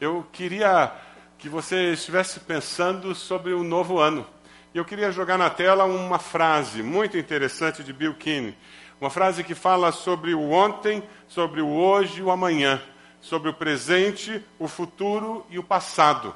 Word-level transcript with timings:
eu 0.00 0.26
queria 0.32 0.92
que 1.38 1.48
você 1.48 1.92
estivesse 1.92 2.40
pensando 2.40 3.14
sobre 3.14 3.52
o 3.52 3.62
novo 3.62 3.98
ano. 3.98 4.26
E 4.74 4.78
eu 4.78 4.84
queria 4.84 5.10
jogar 5.10 5.38
na 5.38 5.48
tela 5.48 5.84
uma 5.84 6.18
frase 6.18 6.82
muito 6.82 7.16
interessante 7.16 7.82
de 7.82 7.92
Bill 7.92 8.14
Keane. 8.14 8.56
Uma 9.00 9.10
frase 9.10 9.42
que 9.42 9.54
fala 9.54 9.92
sobre 9.92 10.34
o 10.34 10.50
ontem, 10.50 11.02
sobre 11.28 11.60
o 11.60 11.68
hoje 11.68 12.20
e 12.20 12.22
o 12.22 12.30
amanhã, 12.30 12.80
sobre 13.20 13.48
o 13.48 13.54
presente, 13.54 14.44
o 14.58 14.68
futuro 14.68 15.46
e 15.50 15.58
o 15.58 15.62
passado. 15.62 16.34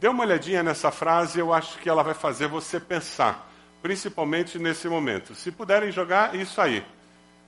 Dê 0.00 0.08
uma 0.08 0.24
olhadinha 0.24 0.62
nessa 0.62 0.90
frase, 0.90 1.38
eu 1.38 1.52
acho 1.52 1.78
que 1.78 1.88
ela 1.88 2.02
vai 2.02 2.14
fazer 2.14 2.46
você 2.46 2.78
pensar, 2.80 3.50
principalmente 3.82 4.58
nesse 4.58 4.88
momento. 4.88 5.34
Se 5.34 5.50
puderem 5.50 5.90
jogar, 5.90 6.34
isso 6.34 6.60
aí. 6.60 6.84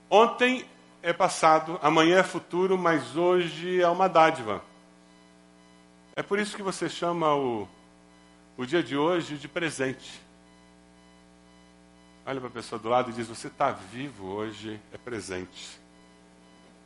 Ontem 0.09 0.65
é 1.03 1.11
passado, 1.11 1.77
amanhã 1.81 2.19
é 2.19 2.23
futuro, 2.23 2.77
mas 2.77 3.15
hoje 3.15 3.81
é 3.81 3.87
uma 3.87 4.07
dádiva. 4.07 4.61
É 6.17 6.23
por 6.23 6.39
isso 6.39 6.55
que 6.55 6.63
você 6.63 6.89
chama 6.89 7.35
o, 7.35 7.67
o 8.57 8.65
dia 8.65 8.81
de 8.81 8.97
hoje 8.97 9.37
de 9.37 9.47
presente. 9.47 10.19
Olha 12.25 12.39
para 12.39 12.49
a 12.49 12.51
pessoa 12.51 12.79
do 12.79 12.89
lado 12.89 13.11
e 13.11 13.13
diz: 13.13 13.27
Você 13.27 13.45
está 13.45 13.71
vivo 13.71 14.25
hoje, 14.25 14.79
é 14.91 14.97
presente. 14.97 15.79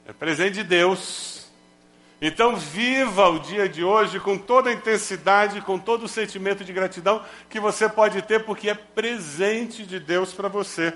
É 0.06 0.12
presente 0.12 0.56
de 0.56 0.64
Deus. 0.66 1.50
Então, 2.22 2.58
viva 2.58 3.30
o 3.30 3.40
dia 3.40 3.70
de 3.70 3.86
hoje 3.86 4.20
com 4.20 4.38
toda 4.38 4.70
a 4.70 4.74
intensidade, 4.74 5.62
com 5.62 5.80
todo 5.80 6.04
o 6.04 6.10
sentimento 6.10 6.66
de 6.66 6.74
gratidão 6.74 7.24
que 7.50 7.58
você 7.58 7.88
pode 7.88 8.22
ter, 8.24 8.44
porque 8.44 8.70
é 8.70 8.76
presente 8.76 9.86
de 9.86 9.98
Deus 9.98 10.34
para 10.34 10.50
você 10.50 10.94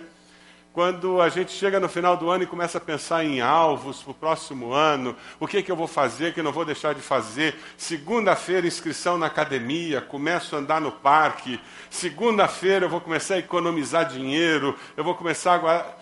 quando 0.76 1.22
a 1.22 1.30
gente 1.30 1.54
chega 1.54 1.80
no 1.80 1.88
final 1.88 2.18
do 2.18 2.30
ano 2.30 2.44
e 2.44 2.48
começa 2.48 2.80
a 2.80 2.82
pensar 2.82 3.24
em 3.24 3.40
alvos 3.40 4.04
para 4.04 4.12
o 4.12 4.14
próximo 4.14 4.74
ano, 4.74 5.16
o 5.40 5.48
que, 5.48 5.64
que 5.64 5.72
eu 5.72 5.76
vou 5.76 5.88
fazer, 5.88 6.34
que 6.34 6.42
eu 6.42 6.44
não 6.44 6.52
vou 6.52 6.66
deixar 6.66 6.94
de 6.94 7.00
fazer. 7.00 7.56
Segunda-feira, 7.78 8.68
inscrição 8.68 9.18
na 9.18 9.28
academia, 9.28 10.02
começo 10.02 10.54
a 10.54 10.60
andar 10.60 10.82
no 10.82 10.92
parque. 10.92 11.62
Segunda-feira 11.90 12.88
eu 12.88 12.90
vou 12.90 13.00
começar 13.00 13.36
a 13.36 13.40
economizar 13.40 14.10
dinheiro, 14.10 14.78
eu 14.98 15.04
vou 15.06 15.16
começar 15.16 15.66
a. 15.66 15.96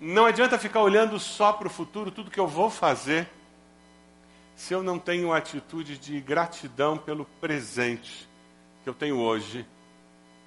Não 0.00 0.24
adianta 0.24 0.58
ficar 0.58 0.80
olhando 0.80 1.20
só 1.20 1.52
para 1.52 1.66
o 1.66 1.70
futuro, 1.70 2.10
tudo 2.10 2.30
que 2.30 2.40
eu 2.40 2.48
vou 2.48 2.70
fazer, 2.70 3.28
se 4.56 4.72
eu 4.72 4.82
não 4.82 4.98
tenho 4.98 5.30
atitude 5.30 5.98
de 5.98 6.18
gratidão 6.22 6.96
pelo 6.96 7.26
presente 7.38 8.26
que 8.82 8.88
eu 8.88 8.94
tenho 8.94 9.18
hoje, 9.18 9.66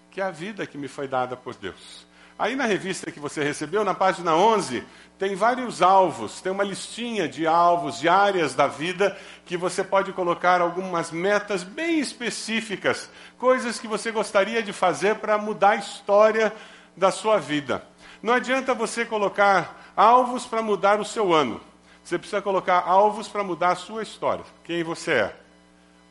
que 0.10 0.20
é 0.20 0.24
a 0.24 0.32
vida 0.32 0.66
que 0.66 0.76
me 0.76 0.88
foi 0.88 1.08
dada 1.08 1.38
por 1.38 1.54
Deus. 1.54 2.12
Aí 2.38 2.56
na 2.56 2.66
revista 2.66 3.12
que 3.12 3.20
você 3.20 3.44
recebeu, 3.44 3.84
na 3.84 3.94
página 3.94 4.36
11, 4.36 4.84
tem 5.20 5.36
vários 5.36 5.82
alvos, 5.82 6.42
tem 6.42 6.52
uma 6.52 6.64
listinha 6.64 7.28
de 7.28 7.46
alvos, 7.46 8.00
de 8.00 8.10
áreas 8.10 8.56
da 8.56 8.68
vida 8.68 9.16
que 9.46 9.56
você 9.56 9.84
pode 9.84 10.12
colocar 10.12 10.60
algumas 10.60 11.12
metas 11.12 11.64
bem 11.64 12.00
específicas, 12.00 13.10
coisas 13.38 13.80
que 13.80 13.88
você 13.88 14.12
gostaria 14.12 14.64
de 14.64 14.74
fazer 14.74 15.16
para 15.16 15.38
mudar 15.38 15.72
a 15.72 15.76
história 15.76 16.52
da 16.98 17.12
sua 17.12 17.38
vida. 17.38 17.84
Não 18.22 18.34
adianta 18.34 18.74
você 18.74 19.06
colocar 19.06 19.94
alvos 19.96 20.46
para 20.46 20.62
mudar 20.62 21.00
o 21.00 21.06
seu 21.06 21.34
ano. 21.34 21.62
Você 22.04 22.18
precisa 22.18 22.42
colocar 22.42 22.84
alvos 22.86 23.28
para 23.28 23.44
mudar 23.44 23.70
a 23.70 23.76
sua 23.76 24.04
história, 24.04 24.44
quem 24.64 24.84
você 24.84 25.12
é. 25.12 25.36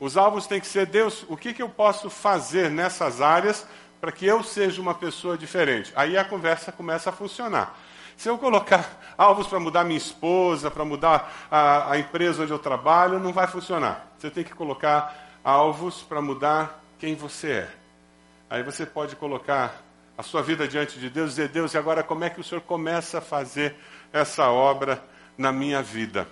Os 0.00 0.16
alvos 0.16 0.46
têm 0.46 0.60
que 0.60 0.66
ser 0.66 0.86
Deus, 0.86 1.24
o 1.28 1.36
que, 1.36 1.52
que 1.52 1.62
eu 1.62 1.68
posso 1.68 2.08
fazer 2.08 2.70
nessas 2.70 3.20
áreas 3.20 3.66
para 4.02 4.10
que 4.10 4.26
eu 4.26 4.42
seja 4.42 4.82
uma 4.82 4.96
pessoa 4.96 5.38
diferente. 5.38 5.92
Aí 5.94 6.18
a 6.18 6.24
conversa 6.24 6.72
começa 6.72 7.10
a 7.10 7.12
funcionar. 7.12 7.78
Se 8.16 8.28
eu 8.28 8.36
colocar 8.36 9.00
alvos 9.16 9.46
para 9.46 9.60
mudar 9.60 9.84
minha 9.84 9.96
esposa, 9.96 10.72
para 10.72 10.84
mudar 10.84 11.32
a, 11.48 11.92
a, 11.92 11.98
empresa 12.00 12.42
onde 12.42 12.50
eu 12.50 12.58
trabalho, 12.58 13.20
não 13.20 13.32
vai 13.32 13.46
funcionar. 13.46 14.08
Você 14.18 14.28
tem 14.28 14.42
que 14.42 14.52
colocar 14.56 15.38
alvos 15.44 16.02
para 16.02 16.20
mudar 16.20 16.82
quem 16.98 17.14
você 17.14 17.52
é. 17.52 17.68
Aí 18.50 18.64
você 18.64 18.84
pode 18.84 19.14
colocar 19.14 19.80
a 20.18 20.22
sua 20.24 20.42
vida 20.42 20.66
diante 20.66 20.98
de 20.98 21.08
Deus 21.08 21.30
e 21.30 21.34
dizer: 21.36 21.48
Deus, 21.50 21.72
e 21.72 21.78
agora 21.78 22.02
como 22.02 22.24
é 22.24 22.30
que 22.30 22.40
o 22.40 22.44
Senhor 22.44 22.60
começa 22.62 23.18
a 23.18 23.20
fazer 23.20 23.76
essa 24.12 24.50
obra 24.50 25.00
na 25.38 25.52
minha 25.52 25.80
vida? 25.80 26.26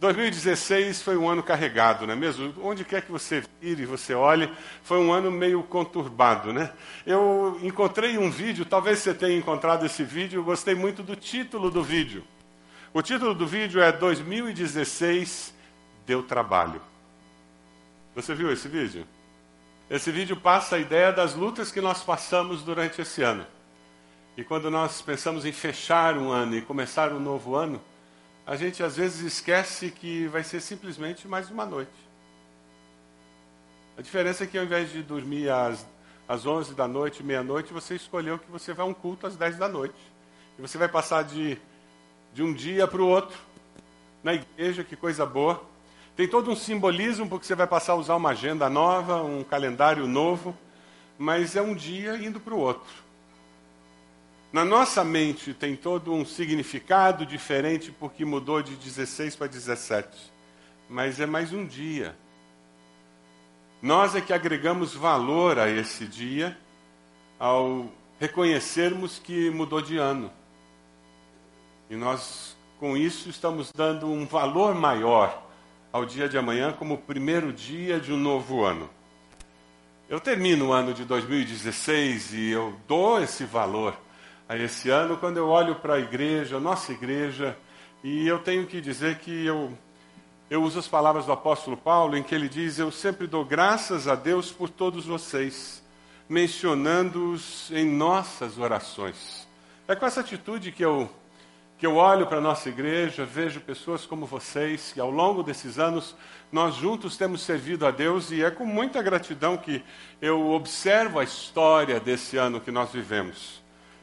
2016 0.00 1.02
foi 1.02 1.16
um 1.16 1.28
ano 1.28 1.42
carregado, 1.42 2.06
não 2.06 2.12
é 2.12 2.16
mesmo? 2.16 2.54
Onde 2.62 2.84
quer 2.84 3.02
que 3.02 3.10
você 3.10 3.42
vire, 3.60 3.84
você 3.84 4.14
olhe, 4.14 4.48
foi 4.82 4.98
um 4.98 5.12
ano 5.12 5.30
meio 5.30 5.62
conturbado, 5.64 6.52
né? 6.52 6.72
Eu 7.04 7.58
encontrei 7.62 8.16
um 8.16 8.30
vídeo, 8.30 8.64
talvez 8.64 9.00
você 9.00 9.12
tenha 9.12 9.36
encontrado 9.36 9.84
esse 9.84 10.04
vídeo, 10.04 10.38
eu 10.38 10.44
gostei 10.44 10.74
muito 10.74 11.02
do 11.02 11.16
título 11.16 11.68
do 11.68 11.82
vídeo. 11.82 12.22
O 12.94 13.02
título 13.02 13.34
do 13.34 13.46
vídeo 13.46 13.82
é 13.82 13.90
2016 13.90 15.52
deu 16.06 16.22
trabalho. 16.22 16.80
Você 18.14 18.34
viu 18.34 18.52
esse 18.52 18.68
vídeo? 18.68 19.04
Esse 19.90 20.12
vídeo 20.12 20.36
passa 20.36 20.76
a 20.76 20.78
ideia 20.78 21.12
das 21.12 21.34
lutas 21.34 21.72
que 21.72 21.80
nós 21.80 22.02
passamos 22.02 22.62
durante 22.62 23.00
esse 23.00 23.22
ano. 23.22 23.44
E 24.36 24.44
quando 24.44 24.70
nós 24.70 25.02
pensamos 25.02 25.44
em 25.44 25.50
fechar 25.52 26.16
um 26.16 26.30
ano 26.30 26.56
e 26.56 26.62
começar 26.62 27.12
um 27.12 27.18
novo 27.18 27.56
ano, 27.56 27.80
a 28.48 28.56
gente 28.56 28.82
às 28.82 28.96
vezes 28.96 29.20
esquece 29.20 29.90
que 29.90 30.26
vai 30.28 30.42
ser 30.42 30.62
simplesmente 30.62 31.28
mais 31.28 31.50
uma 31.50 31.66
noite. 31.66 31.92
A 33.94 34.00
diferença 34.00 34.44
é 34.44 34.46
que 34.46 34.56
ao 34.56 34.64
invés 34.64 34.90
de 34.90 35.02
dormir 35.02 35.50
às, 35.50 35.86
às 36.26 36.46
11 36.46 36.72
da 36.72 36.88
noite, 36.88 37.22
meia-noite, 37.22 37.74
você 37.74 37.94
escolheu 37.94 38.38
que 38.38 38.50
você 38.50 38.72
vai 38.72 38.86
a 38.86 38.88
um 38.88 38.94
culto 38.94 39.26
às 39.26 39.36
10 39.36 39.58
da 39.58 39.68
noite. 39.68 39.98
E 40.58 40.62
você 40.62 40.78
vai 40.78 40.88
passar 40.88 41.24
de, 41.24 41.58
de 42.32 42.42
um 42.42 42.54
dia 42.54 42.88
para 42.88 43.02
o 43.02 43.06
outro 43.06 43.36
na 44.24 44.32
igreja, 44.32 44.82
que 44.82 44.96
coisa 44.96 45.26
boa. 45.26 45.62
Tem 46.16 46.26
todo 46.26 46.50
um 46.50 46.56
simbolismo, 46.56 47.28
porque 47.28 47.44
você 47.44 47.54
vai 47.54 47.66
passar 47.66 47.92
a 47.92 47.96
usar 47.96 48.16
uma 48.16 48.30
agenda 48.30 48.70
nova, 48.70 49.22
um 49.22 49.44
calendário 49.44 50.08
novo, 50.08 50.56
mas 51.18 51.54
é 51.54 51.60
um 51.60 51.74
dia 51.74 52.16
indo 52.16 52.40
para 52.40 52.54
o 52.54 52.58
outro. 52.58 53.07
Na 54.50 54.64
nossa 54.64 55.04
mente 55.04 55.52
tem 55.52 55.76
todo 55.76 56.10
um 56.12 56.24
significado 56.24 57.26
diferente 57.26 57.92
porque 57.92 58.24
mudou 58.24 58.62
de 58.62 58.76
16 58.76 59.36
para 59.36 59.46
17. 59.46 60.08
Mas 60.88 61.20
é 61.20 61.26
mais 61.26 61.52
um 61.52 61.66
dia. 61.66 62.16
Nós 63.82 64.14
é 64.14 64.22
que 64.22 64.32
agregamos 64.32 64.94
valor 64.94 65.58
a 65.58 65.68
esse 65.68 66.06
dia 66.06 66.56
ao 67.38 67.92
reconhecermos 68.18 69.18
que 69.18 69.50
mudou 69.50 69.82
de 69.82 69.98
ano. 69.98 70.32
E 71.90 71.94
nós, 71.94 72.56
com 72.80 72.96
isso, 72.96 73.28
estamos 73.28 73.70
dando 73.70 74.06
um 74.06 74.24
valor 74.26 74.74
maior 74.74 75.46
ao 75.92 76.06
dia 76.06 76.26
de 76.26 76.38
amanhã 76.38 76.72
como 76.72 76.94
o 76.94 76.98
primeiro 76.98 77.52
dia 77.52 78.00
de 78.00 78.14
um 78.14 78.16
novo 78.16 78.64
ano. 78.64 78.88
Eu 80.08 80.18
termino 80.18 80.68
o 80.68 80.72
ano 80.72 80.94
de 80.94 81.04
2016 81.04 82.32
e 82.32 82.48
eu 82.48 82.74
dou 82.88 83.22
esse 83.22 83.44
valor 83.44 84.07
a 84.48 84.56
esse 84.56 84.88
ano, 84.88 85.18
quando 85.18 85.36
eu 85.36 85.48
olho 85.48 85.74
para 85.74 85.94
a 85.94 85.98
igreja, 86.00 86.58
nossa 86.58 86.90
igreja, 86.90 87.54
e 88.02 88.26
eu 88.26 88.38
tenho 88.38 88.66
que 88.66 88.80
dizer 88.80 89.18
que 89.18 89.44
eu, 89.44 89.76
eu 90.48 90.62
uso 90.62 90.78
as 90.78 90.88
palavras 90.88 91.26
do 91.26 91.32
apóstolo 91.32 91.76
Paulo, 91.76 92.16
em 92.16 92.22
que 92.22 92.34
ele 92.34 92.48
diz: 92.48 92.78
Eu 92.78 92.90
sempre 92.90 93.26
dou 93.26 93.44
graças 93.44 94.08
a 94.08 94.14
Deus 94.14 94.50
por 94.50 94.70
todos 94.70 95.04
vocês, 95.04 95.84
mencionando-os 96.26 97.70
em 97.70 97.84
nossas 97.84 98.58
orações. 98.58 99.46
É 99.86 99.94
com 99.94 100.06
essa 100.06 100.20
atitude 100.20 100.72
que 100.72 100.84
eu, 100.84 101.10
que 101.76 101.86
eu 101.86 101.96
olho 101.96 102.26
para 102.26 102.38
a 102.38 102.42
nossa 102.42 102.70
igreja, 102.70 103.26
vejo 103.26 103.60
pessoas 103.60 104.06
como 104.06 104.24
vocês, 104.24 104.92
que 104.92 105.00
ao 105.00 105.10
longo 105.10 105.42
desses 105.42 105.78
anos 105.78 106.16
nós 106.50 106.74
juntos 106.76 107.18
temos 107.18 107.42
servido 107.42 107.84
a 107.86 107.90
Deus, 107.90 108.30
e 108.30 108.42
é 108.42 108.50
com 108.50 108.64
muita 108.64 109.02
gratidão 109.02 109.58
que 109.58 109.84
eu 110.22 110.52
observo 110.52 111.18
a 111.18 111.24
história 111.24 112.00
desse 112.00 112.38
ano 112.38 112.60
que 112.60 112.70
nós 112.70 112.90
vivemos. 112.90 113.57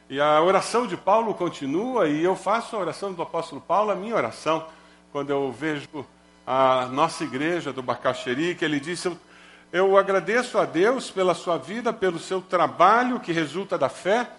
E 0.08 0.20
a 0.20 0.40
oração 0.40 0.86
de 0.86 0.96
Paulo 0.96 1.34
continua, 1.34 2.08
e 2.08 2.22
eu 2.22 2.36
faço 2.36 2.76
a 2.76 2.78
oração 2.78 3.12
do 3.12 3.22
apóstolo 3.22 3.60
Paulo, 3.60 3.90
a 3.90 3.96
minha 3.96 4.14
oração, 4.14 4.64
quando 5.10 5.30
eu 5.30 5.50
vejo 5.50 6.06
a 6.46 6.86
nossa 6.86 7.24
igreja 7.24 7.72
do 7.72 7.82
Bacaxeri, 7.82 8.54
que 8.54 8.64
ele 8.64 8.78
disse: 8.78 9.08
eu, 9.08 9.18
eu 9.72 9.96
agradeço 9.96 10.58
a 10.58 10.64
Deus 10.64 11.10
pela 11.10 11.34
sua 11.34 11.58
vida, 11.58 11.92
pelo 11.92 12.20
seu 12.20 12.40
trabalho 12.40 13.18
que 13.18 13.32
resulta 13.32 13.76
da 13.76 13.88
fé, 13.88 14.30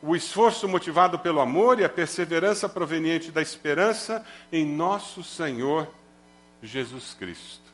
o 0.00 0.14
esforço 0.14 0.68
motivado 0.68 1.18
pelo 1.18 1.40
amor 1.40 1.80
e 1.80 1.84
a 1.84 1.88
perseverança 1.88 2.68
proveniente 2.68 3.32
da 3.32 3.42
esperança 3.42 4.24
em 4.52 4.64
nosso 4.64 5.24
Senhor 5.24 5.88
Jesus 6.62 7.14
Cristo. 7.18 7.66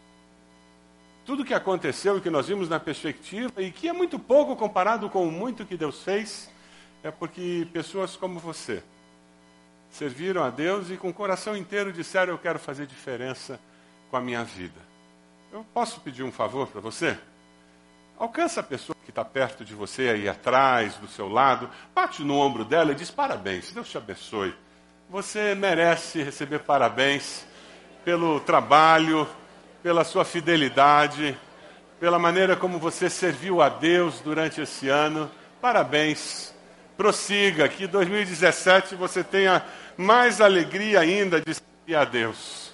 Tudo 1.26 1.44
que 1.44 1.52
aconteceu 1.52 2.16
e 2.16 2.20
que 2.22 2.30
nós 2.30 2.48
vimos 2.48 2.68
na 2.68 2.80
perspectiva, 2.80 3.52
e 3.58 3.70
que 3.70 3.88
é 3.88 3.92
muito 3.92 4.18
pouco 4.18 4.56
comparado 4.56 5.10
com 5.10 5.28
o 5.28 5.30
muito 5.30 5.66
que 5.66 5.76
Deus 5.76 6.02
fez, 6.02 6.50
é 7.02 7.10
porque 7.10 7.66
pessoas 7.72 8.16
como 8.16 8.38
você 8.38 8.82
serviram 9.90 10.42
a 10.42 10.50
Deus 10.50 10.90
e 10.90 10.96
com 10.96 11.10
o 11.10 11.14
coração 11.14 11.56
inteiro 11.56 11.92
disseram: 11.92 12.32
Eu 12.32 12.38
quero 12.38 12.58
fazer 12.58 12.86
diferença 12.86 13.60
com 14.10 14.16
a 14.16 14.20
minha 14.20 14.44
vida. 14.44 14.80
Eu 15.52 15.66
posso 15.74 16.00
pedir 16.00 16.22
um 16.22 16.32
favor 16.32 16.66
para 16.68 16.80
você? 16.80 17.16
Alcança 18.18 18.60
a 18.60 18.62
pessoa 18.62 18.96
que 19.04 19.10
está 19.10 19.24
perto 19.24 19.64
de 19.64 19.74
você, 19.74 20.08
aí 20.08 20.28
atrás, 20.28 20.94
do 20.94 21.08
seu 21.08 21.28
lado, 21.28 21.68
bate 21.94 22.22
no 22.22 22.36
ombro 22.38 22.64
dela 22.64 22.92
e 22.92 22.94
diz: 22.94 23.10
Parabéns, 23.10 23.72
Deus 23.72 23.90
te 23.90 23.98
abençoe. 23.98 24.54
Você 25.10 25.54
merece 25.54 26.22
receber 26.22 26.60
parabéns 26.60 27.44
pelo 28.04 28.40
trabalho, 28.40 29.28
pela 29.82 30.04
sua 30.04 30.24
fidelidade, 30.24 31.36
pela 32.00 32.18
maneira 32.18 32.56
como 32.56 32.78
você 32.78 33.10
serviu 33.10 33.60
a 33.60 33.68
Deus 33.68 34.20
durante 34.20 34.60
esse 34.60 34.88
ano. 34.88 35.30
Parabéns. 35.60 36.54
Prossiga, 36.96 37.68
que 37.68 37.86
2017 37.86 38.94
você 38.94 39.24
tenha 39.24 39.64
mais 39.96 40.40
alegria 40.40 41.00
ainda 41.00 41.40
de 41.40 41.54
servir 41.54 41.96
a 41.96 42.04
Deus. 42.04 42.72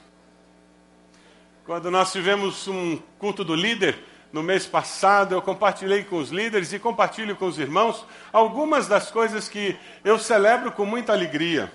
Quando 1.65 1.91
nós 1.91 2.13
tivemos 2.13 2.67
um 2.67 2.97
culto 3.19 3.45
do 3.45 3.55
líder, 3.55 3.99
no 4.33 4.43
mês 4.43 4.67
passado, 4.67 5.35
eu 5.35 5.41
compartilhei 5.41 6.05
com 6.05 6.17
os 6.17 6.31
líderes 6.31 6.73
e 6.73 6.79
compartilho 6.79 7.37
com 7.37 7.47
os 7.47 7.59
irmãos 7.59 8.05
algumas 8.33 8.87
das 8.87 9.11
coisas 9.11 9.49
que 9.49 9.77
eu 10.05 10.19
celebro 10.19 10.73
com 10.73 10.85
muita 10.85 11.13
alegria. 11.13 11.73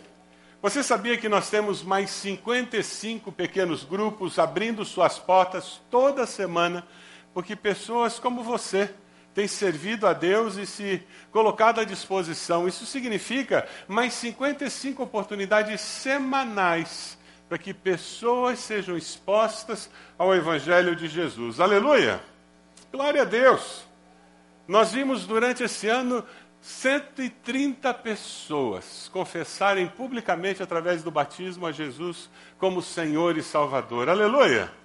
Você 0.62 0.84
sabia 0.84 1.18
que 1.18 1.28
nós 1.28 1.50
temos 1.50 1.84
mais 1.84 2.10
55 2.10 3.32
pequenos 3.32 3.84
grupos 3.84 4.40
abrindo 4.40 4.86
suas 4.86 5.20
portas 5.20 5.82
toda 5.90 6.26
semana, 6.26 6.88
porque 7.34 7.56
pessoas 7.56 8.20
como 8.20 8.44
você 8.44 8.94
têm 9.34 9.48
servido 9.48 10.08
a 10.08 10.14
Deus 10.14 10.58
e 10.58 10.66
se 10.66 11.02
colocado 11.32 11.80
à 11.80 11.84
disposição. 11.84 12.68
Isso 12.68 12.86
significa 12.86 13.68
mais 13.88 14.14
55 14.14 15.02
oportunidades 15.04 15.82
semanais 15.82 17.18
para 17.50 17.58
que 17.58 17.74
pessoas 17.74 18.60
sejam 18.60 18.98
expostas 18.98 19.90
ao 20.18 20.34
Evangelho 20.34 20.96
de 20.96 21.08
Jesus. 21.08 21.60
Aleluia! 21.60 22.22
Glória 22.92 23.24
a 23.24 23.26
Deus. 23.26 23.84
Nós 24.68 24.94
vimos 24.94 25.26
durante 25.26 25.64
esse 25.64 25.88
ano 25.88 26.24
130 26.62 27.94
pessoas 27.96 29.10
confessarem 29.12 29.88
publicamente 29.88 30.64
através 30.64 31.04
do 31.04 31.12
batismo 31.12 31.66
a 31.66 31.72
Jesus 31.72 32.30
como 32.58 32.82
Senhor 32.82 33.38
e 33.38 33.44
Salvador. 33.44 34.08
Aleluia! 34.08 34.83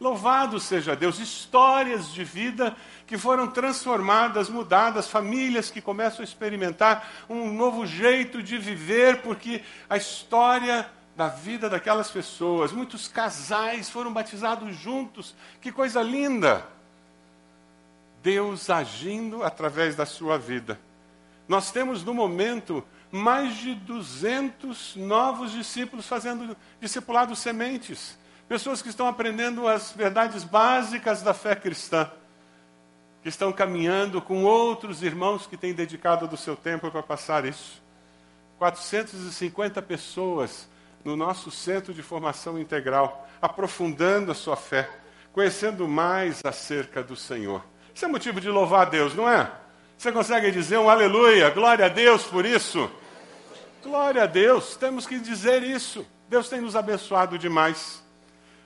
Louvado 0.00 0.58
seja 0.58 0.96
Deus! 0.96 1.18
Histórias 1.18 2.10
de 2.10 2.24
vida 2.24 2.74
que 3.06 3.18
foram 3.18 3.48
transformadas, 3.48 4.48
mudadas, 4.48 5.10
famílias 5.10 5.70
que 5.70 5.82
começam 5.82 6.22
a 6.22 6.24
experimentar 6.24 7.06
um 7.28 7.52
novo 7.52 7.86
jeito 7.86 8.42
de 8.42 8.56
viver, 8.56 9.20
porque 9.20 9.62
a 9.90 9.98
história 9.98 10.90
da 11.14 11.28
vida 11.28 11.68
daquelas 11.68 12.10
pessoas, 12.10 12.72
muitos 12.72 13.08
casais 13.08 13.90
foram 13.90 14.10
batizados 14.10 14.74
juntos. 14.74 15.34
Que 15.60 15.70
coisa 15.70 16.00
linda! 16.00 16.66
Deus 18.22 18.70
agindo 18.70 19.44
através 19.44 19.94
da 19.94 20.06
sua 20.06 20.38
vida. 20.38 20.80
Nós 21.46 21.70
temos 21.70 22.02
no 22.02 22.14
momento 22.14 22.82
mais 23.12 23.56
de 23.56 23.74
200 23.74 24.96
novos 24.96 25.52
discípulos 25.52 26.06
fazendo 26.06 26.56
discipulado 26.80 27.36
sementes. 27.36 28.18
Pessoas 28.50 28.82
que 28.82 28.88
estão 28.88 29.06
aprendendo 29.06 29.68
as 29.68 29.92
verdades 29.92 30.42
básicas 30.42 31.22
da 31.22 31.32
fé 31.32 31.54
cristã. 31.54 32.10
Que 33.22 33.28
estão 33.28 33.52
caminhando 33.52 34.20
com 34.20 34.42
outros 34.42 35.04
irmãos 35.04 35.46
que 35.46 35.56
têm 35.56 35.72
dedicado 35.72 36.26
do 36.26 36.36
seu 36.36 36.56
tempo 36.56 36.90
para 36.90 37.00
passar 37.00 37.44
isso. 37.44 37.80
450 38.58 39.80
pessoas 39.82 40.68
no 41.04 41.14
nosso 41.14 41.48
centro 41.52 41.94
de 41.94 42.02
formação 42.02 42.58
integral, 42.58 43.28
aprofundando 43.40 44.32
a 44.32 44.34
sua 44.34 44.56
fé, 44.56 44.90
conhecendo 45.32 45.86
mais 45.86 46.44
acerca 46.44 47.04
do 47.04 47.14
Senhor. 47.14 47.64
Isso 47.94 48.04
é 48.04 48.08
motivo 48.08 48.40
de 48.40 48.50
louvar 48.50 48.88
a 48.88 48.90
Deus, 48.90 49.14
não 49.14 49.28
é? 49.28 49.48
Você 49.96 50.10
consegue 50.10 50.50
dizer 50.50 50.76
um 50.76 50.90
aleluia, 50.90 51.50
glória 51.50 51.86
a 51.86 51.88
Deus 51.88 52.24
por 52.24 52.44
isso? 52.44 52.90
Glória 53.80 54.24
a 54.24 54.26
Deus, 54.26 54.74
temos 54.74 55.06
que 55.06 55.20
dizer 55.20 55.62
isso. 55.62 56.04
Deus 56.28 56.48
tem 56.48 56.60
nos 56.60 56.74
abençoado 56.74 57.38
demais. 57.38 58.09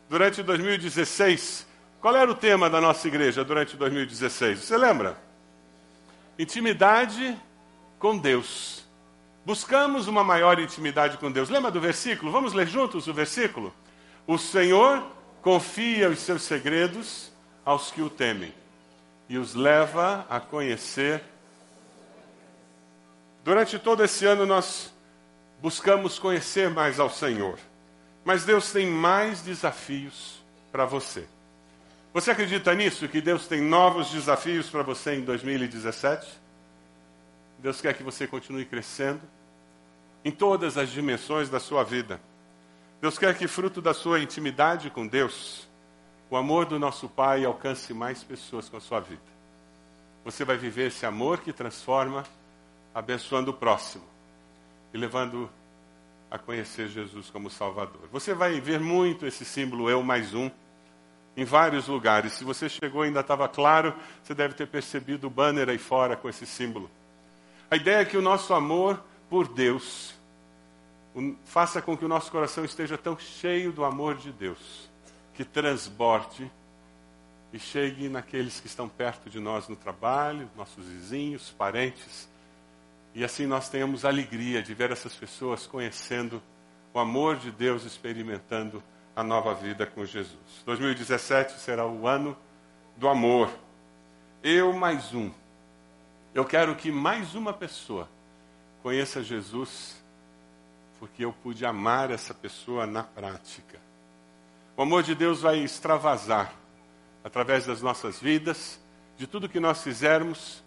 Durante 0.09 0.43
2016, 0.43 1.67
qual 2.01 2.17
era 2.17 2.31
o 2.31 2.35
tema 2.35 2.69
da 2.69 2.81
nossa 2.81 3.09
igreja 3.09 3.45
durante 3.45 3.77
2016? 3.77 4.61
Você 4.61 4.77
lembra? 4.77 5.17
Intimidade 6.39 7.37
com 7.99 8.19
Deus. 8.19 8.85
Buscamos 9.47 10.07
uma 10.07 10.25
maior 10.25 10.59
intimidade 10.59 11.17
com 11.19 11.31
Deus. 11.31 11.49
Lembra 11.49 11.71
do 11.71 11.81
versículo? 11.81 12.31
Vamos 12.31 12.53
ler 12.53 12.67
juntos 12.67 13.07
o 13.07 13.15
versículo? 13.15 13.75
O 14.27 14.39
Senhor 14.39 15.03
confia 15.43 16.09
os 16.09 16.19
seus 16.19 16.43
segredos 16.43 17.31
aos 17.65 17.91
que 17.91 18.03
o 18.03 18.11
temem 18.11 18.55
e 19.29 19.39
os 19.39 19.55
leva 19.55 20.27
a 20.29 20.41
conhecer. 20.41 21.23
Durante 23.43 23.79
todo 23.79 24.05
esse 24.05 24.25
ano 24.25 24.47
nós 24.47 24.93
buscamos 25.61 26.19
conhecer 26.19 26.71
mais 26.71 27.01
ao 27.01 27.11
Senhor, 27.11 27.59
mas 28.25 28.45
Deus 28.45 28.73
tem 28.73 28.87
mais 28.87 29.43
desafios 29.43 30.43
para 30.73 30.85
você. 30.85 31.27
Você 32.13 32.31
acredita 32.31 32.75
nisso? 32.75 33.09
Que 33.09 33.21
Deus 33.21 33.47
tem 33.47 33.61
novos 33.61 34.11
desafios 34.11 34.71
para 34.71 34.83
você 34.83 35.17
em 35.17 35.23
2017? 35.23 36.27
Deus 37.59 37.81
quer 37.81 37.95
que 37.95 38.03
você 38.03 38.27
continue 38.27 38.65
crescendo 38.65 39.21
em 40.25 40.31
todas 40.31 40.79
as 40.79 40.91
dimensões 40.91 41.51
da 41.51 41.61
sua 41.61 41.83
vida. 41.83 42.21
Deus 43.01 43.19
quer 43.19 43.37
que, 43.37 43.47
fruto 43.47 43.83
da 43.83 43.93
sua 43.93 44.21
intimidade 44.21 44.89
com 44.91 45.07
Deus, 45.07 45.69
o 46.31 46.37
amor 46.37 46.65
do 46.65 46.79
nosso 46.79 47.09
Pai 47.09 47.45
alcance 47.45 47.93
mais 47.93 48.23
pessoas 48.23 48.69
com 48.69 48.77
a 48.77 48.81
sua 48.81 49.01
vida. 49.01 49.21
Você 50.25 50.45
vai 50.45 50.57
viver 50.57 50.87
esse 50.87 51.05
amor 51.05 51.41
que 51.41 51.53
transforma, 51.53 52.25
abençoando 52.95 53.51
o 53.51 53.55
próximo 53.55 54.05
e 54.93 54.97
levando 54.97 55.51
a 56.35 56.39
conhecer 56.39 56.89
Jesus 56.89 57.31
como 57.31 57.49
Salvador. 57.49 58.09
Você 58.11 58.35
vai 58.35 58.61
ver 58.61 58.81
muito 58.81 59.25
esse 59.25 59.45
símbolo 59.45 59.89
eu 59.89 60.03
mais 60.03 60.35
um 60.35 60.51
em 61.37 61.45
vários 61.45 61.87
lugares. 61.87 62.33
Se 62.33 62.43
você 62.43 62.69
chegou 62.69 63.05
e 63.05 63.07
ainda 63.07 63.21
estava 63.21 63.49
claro, 63.49 63.95
você 64.21 64.35
deve 64.35 64.53
ter 64.53 64.67
percebido 64.67 65.29
o 65.29 65.31
banner 65.31 65.69
aí 65.69 65.79
fora 65.79 66.17
com 66.17 66.29
esse 66.29 66.45
símbolo. 66.45 66.91
A 67.71 67.77
ideia 67.77 68.01
é 68.01 68.05
que 68.05 68.17
o 68.17 68.21
nosso 68.21 68.53
amor 68.53 69.01
por 69.31 69.47
Deus 69.47 70.13
faça 71.45 71.81
com 71.81 71.97
que 71.97 72.05
o 72.05 72.09
nosso 72.09 72.33
coração 72.33 72.65
esteja 72.65 72.99
tão 72.99 73.17
cheio 73.17 73.71
do 73.71 73.85
amor 73.85 74.17
de 74.17 74.33
Deus 74.33 74.91
que 75.35 75.45
transborde 75.45 76.51
e 77.53 77.61
chegue 77.61 78.09
naqueles 78.09 78.59
que 78.59 78.67
estão 78.67 78.89
perto 78.89 79.31
de 79.31 79.39
nós 79.39 79.69
no 79.69 79.77
trabalho, 79.77 80.51
nossos 80.57 80.85
vizinhos, 80.85 81.55
parentes. 81.57 82.29
E 83.15 83.23
assim 83.23 83.47
nós 83.47 83.69
tenhamos 83.69 84.05
alegria 84.05 84.61
de 84.61 84.75
ver 84.75 84.91
essas 84.91 85.15
pessoas 85.15 85.67
conhecendo 85.69 86.43
o 86.93 86.99
amor 86.99 87.37
de 87.37 87.53
Deus, 87.53 87.85
experimentando 87.85 88.83
a 89.15 89.23
nova 89.23 89.55
vida 89.55 89.87
com 89.87 90.05
Jesus. 90.05 90.63
2017 90.67 91.61
será 91.61 91.87
o 91.87 92.09
ano 92.09 92.37
do 92.97 93.09
amor. 93.09 93.49
Eu 94.43 94.73
mais 94.73 95.15
um. 95.15 95.31
Eu 96.35 96.45
quero 96.45 96.75
que 96.75 96.91
mais 96.91 97.37
uma 97.37 97.53
pessoa 97.53 98.09
conheça 98.83 99.23
Jesus, 99.23 100.03
porque 100.99 101.25
eu 101.25 101.33
pude 101.33 101.65
amar 101.65 102.11
essa 102.11 102.35
pessoa 102.35 102.85
na 102.85 103.05
prática. 103.05 103.79
O 104.77 104.83
amor 104.83 105.05
de 105.05 105.15
Deus 105.15 105.43
vai 105.43 105.61
extravasar 105.61 106.53
através 107.23 107.65
das 107.65 107.81
nossas 107.81 108.21
vidas, 108.21 108.81
de 109.17 109.29
tudo 109.29 109.49
que 109.49 109.61
nós 109.61 109.85
fizermos, 109.85 110.64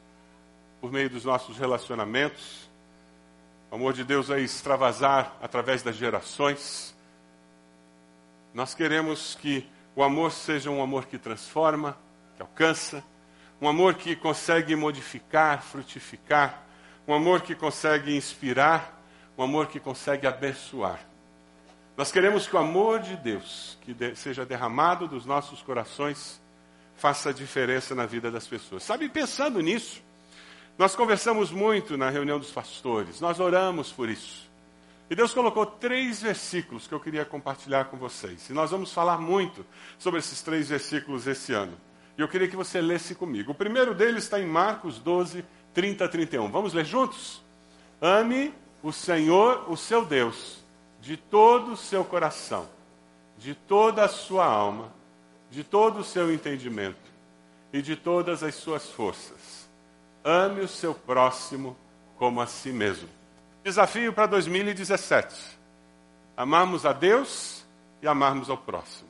por 0.79 0.91
meio 0.91 1.09
dos 1.09 1.25
nossos 1.25 1.57
relacionamentos. 1.57 2.69
O 3.71 3.75
amor 3.75 3.93
de 3.93 4.03
Deus 4.03 4.27
vai 4.27 4.41
extravasar 4.41 5.35
através 5.41 5.83
das 5.83 5.95
gerações. 5.95 6.95
Nós 8.53 8.73
queremos 8.73 9.35
que 9.35 9.67
o 9.95 10.03
amor 10.03 10.31
seja 10.31 10.69
um 10.69 10.81
amor 10.81 11.05
que 11.05 11.17
transforma, 11.17 11.97
que 12.35 12.41
alcança, 12.41 13.03
um 13.59 13.67
amor 13.67 13.95
que 13.95 14.15
consegue 14.15 14.75
modificar, 14.75 15.61
frutificar, 15.61 16.63
um 17.07 17.13
amor 17.13 17.41
que 17.41 17.55
consegue 17.55 18.15
inspirar, 18.15 19.01
um 19.37 19.43
amor 19.43 19.67
que 19.67 19.79
consegue 19.79 20.27
abençoar. 20.27 20.99
Nós 21.95 22.11
queremos 22.11 22.47
que 22.47 22.55
o 22.55 22.59
amor 22.59 22.99
de 22.99 23.15
Deus, 23.17 23.77
que 23.81 23.91
de, 23.93 24.15
seja 24.15 24.45
derramado 24.45 25.07
dos 25.07 25.25
nossos 25.25 25.63
corações, 25.63 26.39
faça 26.95 27.33
diferença 27.33 27.95
na 27.95 28.05
vida 28.05 28.29
das 28.29 28.45
pessoas. 28.45 28.83
Sabe, 28.83 29.09
pensando 29.09 29.59
nisso, 29.61 30.03
nós 30.77 30.95
conversamos 30.95 31.51
muito 31.51 31.97
na 31.97 32.09
reunião 32.09 32.37
dos 32.39 32.51
pastores, 32.51 33.19
nós 33.19 33.39
oramos 33.39 33.91
por 33.91 34.09
isso. 34.09 34.47
E 35.09 35.15
Deus 35.15 35.33
colocou 35.33 35.65
três 35.65 36.21
versículos 36.21 36.85
que 36.85 36.93
eu 36.93 36.99
queria 36.99 37.23
compartilhar 37.23 37.85
com 37.85 37.95
vocês. 37.95 38.49
E 38.49 38.53
nós 38.53 38.71
vamos 38.71 38.91
falar 38.91 39.17
muito 39.17 39.65
sobre 39.97 40.19
esses 40.19 40.41
três 40.41 40.67
versículos 40.67 41.25
esse 41.25 41.53
ano. 41.53 41.77
E 42.17 42.21
eu 42.21 42.27
queria 42.27 42.47
que 42.47 42.57
você 42.57 42.81
lesse 42.81 43.15
comigo. 43.15 43.53
O 43.53 43.55
primeiro 43.55 43.95
deles 43.95 44.23
está 44.25 44.39
em 44.39 44.45
Marcos 44.45 44.99
12, 44.99 45.45
30 45.73 46.03
a 46.03 46.09
31. 46.09 46.51
Vamos 46.51 46.73
ler 46.73 46.85
juntos? 46.85 47.41
Ame 48.01 48.53
o 48.83 48.91
Senhor, 48.91 49.71
o 49.71 49.77
seu 49.77 50.05
Deus 50.05 50.57
de 50.99 51.15
todo 51.15 51.71
o 51.71 51.77
seu 51.77 52.03
coração, 52.03 52.67
de 53.37 53.53
toda 53.53 54.03
a 54.03 54.09
sua 54.09 54.45
alma, 54.45 54.93
de 55.49 55.63
todo 55.63 55.99
o 55.99 56.03
seu 56.03 56.33
entendimento 56.33 56.97
e 57.71 57.81
de 57.81 57.95
todas 57.95 58.43
as 58.43 58.55
suas 58.55 58.89
forças. 58.89 59.36
Ame 60.23 60.61
o 60.61 60.67
seu 60.67 60.93
próximo 60.93 61.77
como 62.17 62.41
a 62.41 62.47
si 62.47 62.71
mesmo. 62.71 63.09
Desafio 63.63 64.13
para 64.13 64.25
2017: 64.27 65.35
amarmos 66.35 66.85
a 66.85 66.93
Deus 66.93 67.65
e 68.01 68.07
amarmos 68.07 68.49
ao 68.49 68.57
próximo. 68.57 69.09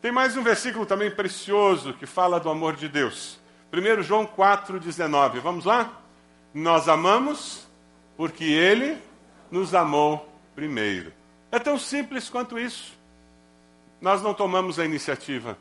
Tem 0.00 0.12
mais 0.12 0.36
um 0.36 0.42
versículo 0.42 0.86
também 0.86 1.10
precioso 1.10 1.94
que 1.94 2.06
fala 2.06 2.38
do 2.38 2.48
amor 2.48 2.76
de 2.76 2.88
Deus. 2.88 3.40
1 3.72 4.02
João 4.02 4.26
4,19. 4.26 5.40
Vamos 5.40 5.64
lá? 5.64 6.00
Nós 6.54 6.88
amamos 6.88 7.66
porque 8.16 8.44
Ele 8.44 8.98
nos 9.50 9.74
amou 9.74 10.32
primeiro. 10.54 11.12
É 11.50 11.58
tão 11.58 11.78
simples 11.78 12.28
quanto 12.28 12.58
isso. 12.58 12.96
Nós 14.00 14.22
não 14.22 14.34
tomamos 14.34 14.78
a 14.78 14.84
iniciativa. 14.84 15.58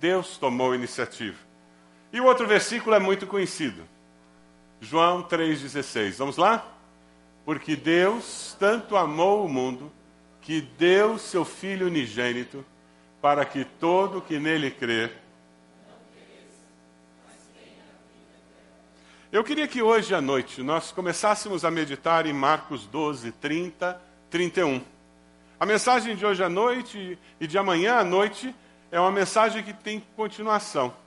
Deus 0.00 0.36
tomou 0.38 0.72
a 0.72 0.76
iniciativa. 0.76 1.38
E 2.14 2.20
o 2.20 2.26
outro 2.26 2.46
versículo 2.46 2.94
é 2.94 3.00
muito 3.00 3.26
conhecido. 3.26 3.82
João 4.80 5.20
3,16. 5.24 6.12
Vamos 6.12 6.36
lá? 6.36 6.64
Porque 7.44 7.74
Deus 7.74 8.56
tanto 8.56 8.96
amou 8.96 9.44
o 9.44 9.48
mundo 9.48 9.90
que 10.40 10.60
deu 10.60 11.18
seu 11.18 11.44
Filho 11.44 11.88
unigênito 11.88 12.64
para 13.20 13.44
que 13.44 13.64
todo 13.64 14.20
que 14.20 14.38
nele 14.38 14.70
crer. 14.70 15.10
Eu 19.32 19.42
queria 19.42 19.66
que 19.66 19.82
hoje 19.82 20.14
à 20.14 20.20
noite 20.20 20.62
nós 20.62 20.92
começássemos 20.92 21.64
a 21.64 21.70
meditar 21.70 22.26
em 22.26 22.32
Marcos 22.32 22.86
12, 22.86 23.32
30, 23.32 24.00
31. 24.30 24.80
A 25.58 25.66
mensagem 25.66 26.14
de 26.14 26.24
hoje 26.24 26.44
à 26.44 26.48
noite 26.48 27.18
e 27.40 27.46
de 27.48 27.58
amanhã 27.58 27.96
à 27.96 28.04
noite 28.04 28.54
é 28.92 29.00
uma 29.00 29.10
mensagem 29.10 29.64
que 29.64 29.72
tem 29.72 29.98
continuação. 30.14 31.02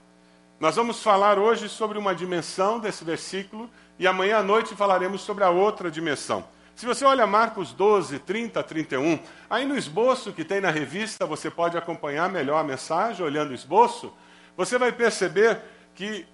Nós 0.60 0.74
vamos 0.74 1.00
falar 1.00 1.38
hoje 1.38 1.68
sobre 1.68 1.96
uma 1.96 2.12
dimensão 2.12 2.80
desse 2.80 3.04
versículo 3.04 3.70
e 3.96 4.08
amanhã 4.08 4.38
à 4.38 4.42
noite 4.42 4.74
falaremos 4.74 5.20
sobre 5.20 5.44
a 5.44 5.50
outra 5.50 5.88
dimensão. 5.88 6.44
Se 6.74 6.84
você 6.84 7.04
olha 7.04 7.28
Marcos 7.28 7.72
12, 7.72 8.18
30 8.18 8.60
31, 8.64 9.20
aí 9.48 9.64
no 9.64 9.76
esboço 9.78 10.32
que 10.32 10.44
tem 10.44 10.60
na 10.60 10.70
revista, 10.70 11.24
você 11.24 11.48
pode 11.48 11.78
acompanhar 11.78 12.28
melhor 12.28 12.58
a 12.58 12.64
mensagem 12.64 13.24
olhando 13.24 13.52
o 13.52 13.54
esboço, 13.54 14.12
você 14.56 14.76
vai 14.76 14.90
perceber 14.90 15.60
que 15.94 16.26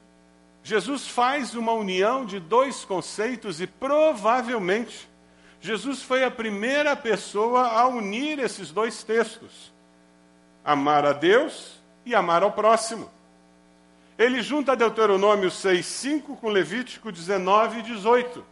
Jesus 0.62 1.07
faz 1.07 1.54
uma 1.54 1.73
união 1.73 2.25
de 2.25 2.40
dois 2.40 2.83
conceitos 2.83 3.61
e 3.61 3.66
provavelmente 3.66 5.07
Jesus 5.61 6.02
foi 6.02 6.25
a 6.25 6.31
primeira 6.31 6.97
pessoa 6.97 7.69
a 7.69 7.87
unir 7.87 8.38
esses 8.38 8.71
dois 8.71 9.02
textos: 9.04 9.71
amar 10.64 11.04
a 11.04 11.12
Deus 11.12 11.78
e 12.07 12.14
amar 12.14 12.43
ao 12.43 12.52
próximo. 12.52 13.13
Ele 14.18 14.42
junta 14.42 14.76
Deuteronômio 14.76 15.50
6, 15.50 15.85
5 15.85 16.37
com 16.37 16.49
Levítico 16.49 17.11
19 17.11 17.80
e 17.80 17.83
18. 17.83 18.44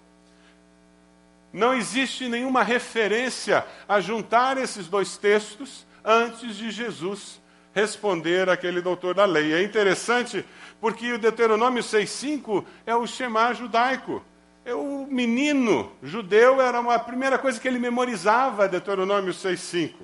Não 1.53 1.75
existe 1.75 2.29
nenhuma 2.29 2.63
referência 2.63 3.65
a 3.89 4.01
juntar 4.01 4.59
esses 4.59 4.89
dois 4.89 5.17
textos 5.17 5.87
antes 6.05 6.57
de 6.57 6.71
Jesus 6.71 7.41
responder 7.75 8.49
aquele 8.49 8.81
doutor 8.81 9.15
da 9.15 9.25
lei. 9.25 9.53
É 9.53 9.63
interessante 9.63 10.45
porque 10.81 11.13
o 11.13 11.19
Deuteronômio 11.19 11.83
6,5 11.83 12.65
é 12.85 12.95
o 12.95 13.07
Shema 13.07 13.53
judaico. 13.55 14.23
É 14.65 14.75
o 14.75 15.07
menino 15.07 15.93
judeu 16.03 16.61
era 16.61 16.79
a 16.79 16.99
primeira 16.99 17.39
coisa 17.39 17.61
que 17.61 17.67
ele 17.67 17.79
memorizava, 17.79 18.69
Deuteronômio 18.69 19.33
6,5. 19.33 19.95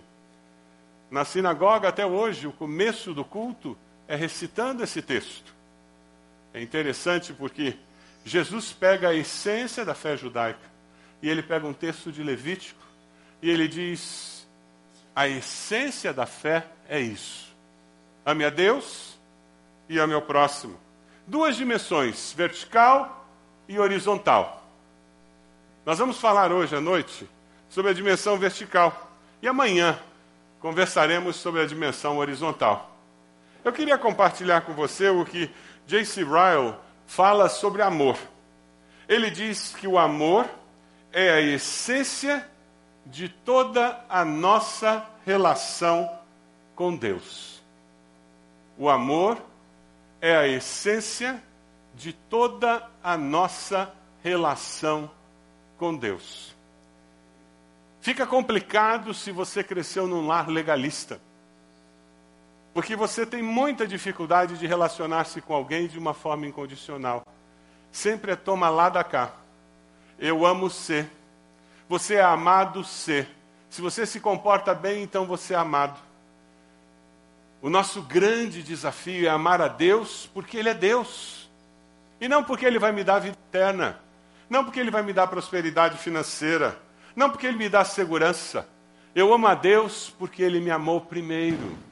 Na 1.10 1.24
sinagoga, 1.24 1.88
até 1.88 2.04
hoje, 2.04 2.46
o 2.46 2.52
começo 2.52 3.14
do 3.14 3.24
culto 3.24 3.76
é 4.08 4.16
recitando 4.16 4.82
esse 4.82 5.02
texto. 5.02 5.54
É 6.52 6.62
interessante 6.62 7.32
porque 7.32 7.76
Jesus 8.24 8.72
pega 8.72 9.10
a 9.10 9.14
essência 9.14 9.84
da 9.84 9.94
fé 9.94 10.16
judaica 10.16 10.66
e 11.22 11.28
ele 11.28 11.42
pega 11.42 11.66
um 11.66 11.74
texto 11.74 12.10
de 12.10 12.22
Levítico 12.22 12.82
e 13.42 13.50
ele 13.50 13.68
diz: 13.68 14.48
a 15.14 15.28
essência 15.28 16.12
da 16.12 16.26
fé 16.26 16.66
é 16.88 16.98
isso. 16.98 17.54
Ame 18.24 18.44
a 18.44 18.50
Deus 18.50 19.18
e 19.88 19.98
ame 19.98 20.14
ao 20.14 20.22
próximo. 20.22 20.78
Duas 21.26 21.56
dimensões, 21.56 22.32
vertical 22.32 23.26
e 23.68 23.78
horizontal. 23.78 24.66
Nós 25.84 25.98
vamos 25.98 26.18
falar 26.18 26.50
hoje 26.50 26.74
à 26.74 26.80
noite 26.80 27.28
sobre 27.68 27.90
a 27.90 27.94
dimensão 27.94 28.38
vertical 28.38 29.10
e 29.42 29.48
amanhã 29.48 29.98
conversaremos 30.60 31.36
sobre 31.36 31.60
a 31.60 31.66
dimensão 31.66 32.18
horizontal. 32.18 32.87
Eu 33.64 33.72
queria 33.72 33.98
compartilhar 33.98 34.62
com 34.62 34.72
você 34.72 35.08
o 35.08 35.24
que 35.24 35.50
J.C. 35.86 36.22
Ryle 36.22 36.74
fala 37.06 37.48
sobre 37.48 37.82
amor. 37.82 38.18
Ele 39.08 39.30
diz 39.30 39.74
que 39.74 39.86
o 39.86 39.98
amor 39.98 40.48
é 41.12 41.30
a 41.30 41.40
essência 41.40 42.46
de 43.06 43.28
toda 43.28 44.04
a 44.08 44.24
nossa 44.24 45.04
relação 45.24 46.10
com 46.76 46.94
Deus. 46.94 47.62
O 48.76 48.88
amor 48.88 49.38
é 50.20 50.36
a 50.36 50.46
essência 50.46 51.42
de 51.94 52.12
toda 52.12 52.86
a 53.02 53.16
nossa 53.16 53.92
relação 54.22 55.10
com 55.76 55.96
Deus. 55.96 56.54
Fica 58.00 58.26
complicado 58.26 59.12
se 59.12 59.32
você 59.32 59.64
cresceu 59.64 60.06
num 60.06 60.26
lar 60.26 60.48
legalista. 60.48 61.20
Porque 62.78 62.94
você 62.94 63.26
tem 63.26 63.42
muita 63.42 63.88
dificuldade 63.88 64.56
de 64.56 64.64
relacionar-se 64.64 65.40
com 65.40 65.52
alguém 65.52 65.88
de 65.88 65.98
uma 65.98 66.14
forma 66.14 66.46
incondicional. 66.46 67.26
Sempre 67.90 68.30
é 68.30 68.36
toma 68.36 68.68
lá 68.70 68.88
da 68.88 69.02
cá. 69.02 69.32
Eu 70.16 70.46
amo 70.46 70.70
ser. 70.70 71.10
Você 71.88 72.14
é 72.14 72.22
amado 72.22 72.84
ser. 72.84 73.28
Se 73.68 73.82
você 73.82 74.06
se 74.06 74.20
comporta 74.20 74.74
bem, 74.74 75.02
então 75.02 75.26
você 75.26 75.54
é 75.54 75.56
amado. 75.56 75.98
O 77.60 77.68
nosso 77.68 78.00
grande 78.00 78.62
desafio 78.62 79.26
é 79.26 79.28
amar 79.28 79.60
a 79.60 79.66
Deus 79.66 80.30
porque 80.32 80.56
Ele 80.56 80.68
é 80.68 80.74
Deus. 80.74 81.50
E 82.20 82.28
não 82.28 82.44
porque 82.44 82.64
Ele 82.64 82.78
vai 82.78 82.92
me 82.92 83.02
dar 83.02 83.18
vida 83.18 83.36
eterna. 83.48 83.98
Não 84.48 84.62
porque 84.62 84.78
Ele 84.78 84.92
vai 84.92 85.02
me 85.02 85.12
dar 85.12 85.26
prosperidade 85.26 85.98
financeira. 85.98 86.80
Não 87.16 87.28
porque 87.28 87.48
Ele 87.48 87.58
me 87.58 87.68
dá 87.68 87.84
segurança. 87.84 88.68
Eu 89.16 89.34
amo 89.34 89.48
a 89.48 89.56
Deus 89.56 90.14
porque 90.16 90.44
Ele 90.44 90.60
me 90.60 90.70
amou 90.70 91.00
primeiro. 91.00 91.87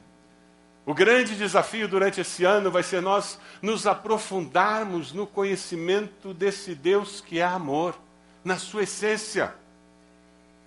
O 0.86 0.94
grande 0.94 1.34
desafio 1.34 1.88
durante 1.88 2.20
esse 2.20 2.44
ano 2.44 2.70
vai 2.70 2.84
ser 2.84 3.02
nós 3.02 3.40
nos 3.60 3.88
aprofundarmos 3.88 5.12
no 5.12 5.26
conhecimento 5.26 6.32
desse 6.32 6.76
Deus 6.76 7.20
que 7.20 7.40
é 7.40 7.44
amor 7.44 7.98
na 8.44 8.56
sua 8.56 8.84
essência. 8.84 9.52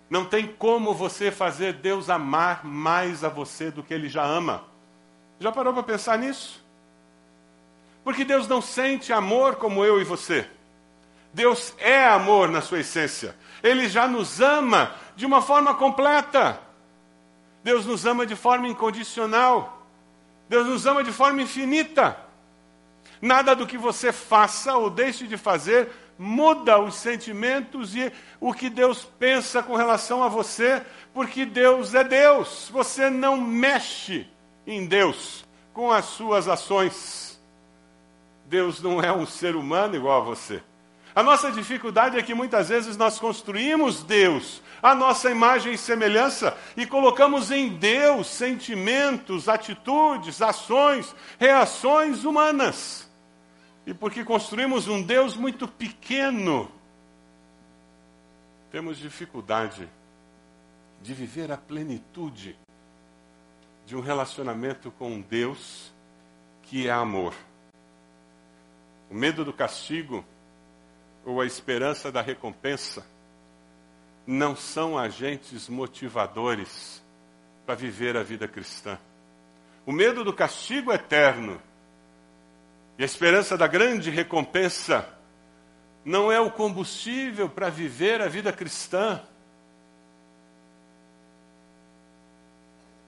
Não 0.09 0.25
tem 0.25 0.45
como 0.45 0.93
você 0.93 1.31
fazer 1.31 1.71
Deus 1.71 2.09
amar 2.09 2.65
mais 2.65 3.23
a 3.23 3.29
você 3.29 3.71
do 3.71 3.81
que 3.81 3.93
ele 3.93 4.09
já 4.09 4.25
ama. 4.25 4.65
Já 5.39 5.53
parou 5.53 5.73
para 5.73 5.83
pensar 5.83 6.17
nisso? 6.17 6.61
Porque 8.03 8.25
Deus 8.25 8.45
não 8.45 8.61
sente 8.61 9.13
amor 9.13 9.55
como 9.55 9.85
eu 9.85 10.01
e 10.01 10.03
você. 10.03 10.45
Deus 11.33 11.73
é 11.77 12.05
amor 12.05 12.49
na 12.49 12.59
sua 12.59 12.81
essência. 12.81 13.38
Ele 13.63 13.88
já 13.88 14.05
nos 14.05 14.41
ama 14.41 14.93
de 15.15 15.25
uma 15.25 15.41
forma 15.41 15.73
completa. 15.75 16.59
Deus 17.63 17.85
nos 17.85 18.05
ama 18.05 18.25
de 18.25 18.35
forma 18.35 18.67
incondicional. 18.67 19.78
Deus 20.50 20.68
nos 20.68 20.86
ama 20.88 21.03
de 21.03 21.12
forma 21.12 21.41
infinita. 21.41 22.18
Nada 23.22 23.56
do 23.56 23.68
que 23.68 23.77
você 23.77 24.12
faça 24.12 24.75
ou 24.75 24.89
deixe 24.89 25.27
de 25.27 25.38
fazer 25.38 25.89
muda 26.20 26.77
os 26.77 26.96
sentimentos 26.96 27.96
e 27.96 28.12
o 28.41 28.53
que 28.53 28.70
Deus 28.70 29.06
pensa 29.18 29.63
com 29.63 29.77
relação 29.77 30.22
a 30.22 30.27
você, 30.27 30.86
porque 31.13 31.46
Deus 31.46 31.96
é 31.96 32.03
Deus. 32.03 32.70
Você 32.74 33.10
não 33.10 33.38
mexe 33.38 34.27
em 34.68 34.86
Deus 34.86 35.46
com 35.74 35.89
as 35.89 36.03
suas 36.06 36.50
ações. 36.50 37.39
Deus 38.46 38.82
não 38.82 39.01
é 39.01 39.13
um 39.13 39.25
ser 39.25 39.56
humano 39.56 39.96
igual 39.96 40.22
a 40.22 40.25
você. 40.25 40.62
A 41.19 41.23
nossa 41.23 41.51
dificuldade 41.51 42.17
é 42.17 42.23
que 42.23 42.33
muitas 42.33 42.69
vezes 42.69 42.95
nós 42.95 43.19
construímos 43.19 44.03
Deus, 44.03 44.61
a 44.81 44.95
nossa 44.95 45.29
imagem 45.29 45.73
e 45.73 45.77
semelhança, 45.77 46.55
e 46.77 46.85
colocamos 46.85 47.51
em 47.51 47.67
Deus 47.67 48.27
sentimentos, 48.27 49.49
atitudes, 49.49 50.41
ações, 50.41 51.13
reações 51.38 52.23
humanas 52.23 53.11
e 53.85 53.93
porque 53.93 54.23
construímos 54.23 54.88
um 54.88 55.01
Deus 55.03 55.35
muito 55.35 55.67
pequeno, 55.67 56.71
temos 58.71 58.97
dificuldade 58.97 59.89
de 61.01 61.13
viver 61.13 61.51
a 61.51 61.57
plenitude 61.57 62.57
de 63.85 63.93
um 63.93 63.99
relacionamento 63.99 64.89
com 64.91 65.11
um 65.11 65.19
Deus 65.19 65.91
que 66.61 66.88
é 66.88 66.91
amor. 66.91 67.33
O 69.11 69.13
medo 69.13 69.43
do 69.43 69.51
castigo 69.51 70.23
ou 71.25 71.41
a 71.41 71.45
esperança 71.45 72.11
da 72.11 72.21
recompensa 72.21 73.05
não 74.25 74.55
são 74.55 74.97
agentes 74.97 75.67
motivadores 75.67 77.03
para 77.65 77.75
viver 77.75 78.15
a 78.17 78.23
vida 78.23 78.47
cristã. 78.47 78.97
O 79.85 79.91
medo 79.91 80.23
do 80.23 80.33
castigo 80.33 80.91
eterno 80.91 81.61
e 82.97 83.03
a 83.03 83.05
esperança 83.05 83.57
da 83.57 83.67
grande 83.67 84.09
recompensa 84.09 85.07
não 86.05 86.31
é 86.31 86.39
o 86.39 86.51
combustível 86.51 87.49
para 87.49 87.69
viver 87.69 88.21
a 88.21 88.27
vida 88.27 88.51
cristã. 88.51 89.21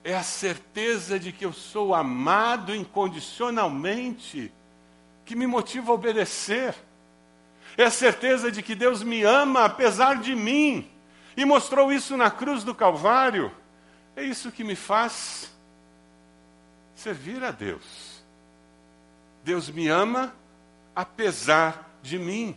é 0.04 0.14
a 0.14 0.22
certeza 0.22 1.18
de 1.18 1.32
que 1.32 1.44
eu 1.44 1.52
sou 1.52 1.94
amado 1.94 2.74
incondicionalmente 2.74 4.52
que 5.24 5.36
me 5.36 5.46
motiva 5.46 5.92
a 5.92 5.94
obedecer. 5.94 6.74
É 7.76 7.84
a 7.84 7.90
certeza 7.90 8.50
de 8.50 8.62
que 8.62 8.74
Deus 8.74 9.02
me 9.02 9.22
ama 9.22 9.64
apesar 9.64 10.16
de 10.16 10.34
mim 10.34 10.90
e 11.36 11.44
mostrou 11.44 11.92
isso 11.92 12.16
na 12.16 12.30
cruz 12.30 12.64
do 12.64 12.74
Calvário. 12.74 13.50
É 14.14 14.22
isso 14.22 14.52
que 14.52 14.62
me 14.62 14.76
faz 14.76 15.50
servir 16.94 17.42
a 17.42 17.50
Deus. 17.50 18.22
Deus 19.42 19.70
me 19.70 19.88
ama 19.88 20.34
apesar 20.94 21.90
de 22.02 22.18
mim. 22.18 22.56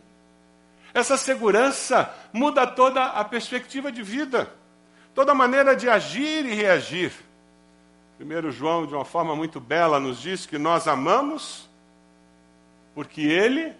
Essa 0.94 1.18
segurança 1.18 2.14
muda 2.32 2.68
toda 2.68 3.04
a 3.06 3.24
perspectiva 3.24 3.92
de 3.92 4.04
vida, 4.04 4.54
toda 5.14 5.32
a 5.32 5.36
maneira 5.36 5.76
de 5.76 5.90
agir 5.90 6.46
e 6.46 6.54
reagir. 6.54 7.12
Primeiro 8.18 8.52
João, 8.52 8.86
de 8.86 8.94
uma 8.94 9.04
forma 9.04 9.36
muito 9.36 9.60
bela, 9.60 10.00
nos 10.00 10.22
diz 10.22 10.46
que 10.46 10.58
nós 10.58 10.88
amamos 10.88 11.70
porque 12.94 13.22
ele 13.22 13.74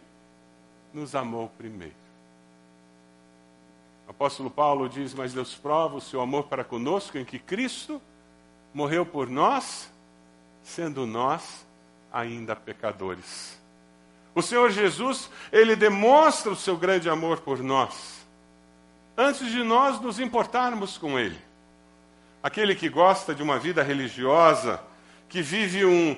nos 0.96 1.14
amou 1.14 1.50
primeiro. 1.58 1.94
O 4.08 4.12
apóstolo 4.12 4.50
Paulo 4.50 4.88
diz: 4.88 5.14
Mas 5.14 5.34
Deus 5.34 5.54
prova 5.54 5.98
o 5.98 6.02
seu 6.02 6.22
amor 6.22 6.46
para 6.46 6.64
conosco 6.64 7.18
em 7.18 7.26
que 7.26 7.38
Cristo 7.38 8.02
morreu 8.74 9.06
por 9.06 9.30
nós, 9.30 9.92
sendo 10.64 11.06
nós 11.06 11.66
ainda 12.12 12.56
pecadores. 12.56 13.60
O 14.34 14.42
Senhor 14.42 14.72
Jesus, 14.72 15.30
ele 15.52 15.76
demonstra 15.76 16.52
o 16.52 16.56
seu 16.56 16.78
grande 16.78 17.10
amor 17.10 17.42
por 17.42 17.60
nós, 17.60 18.26
antes 19.18 19.52
de 19.52 19.64
nós 19.64 20.00
nos 20.00 20.20
importarmos 20.20 20.98
com 20.98 21.20
ele. 21.20 21.40
Aquele 22.42 22.76
que 22.76 22.90
gosta 22.90 23.34
de 23.34 23.44
uma 23.44 23.58
vida 23.58 23.82
religiosa, 23.84 24.82
que 25.28 25.42
vive 25.42 25.84
um 25.84 26.16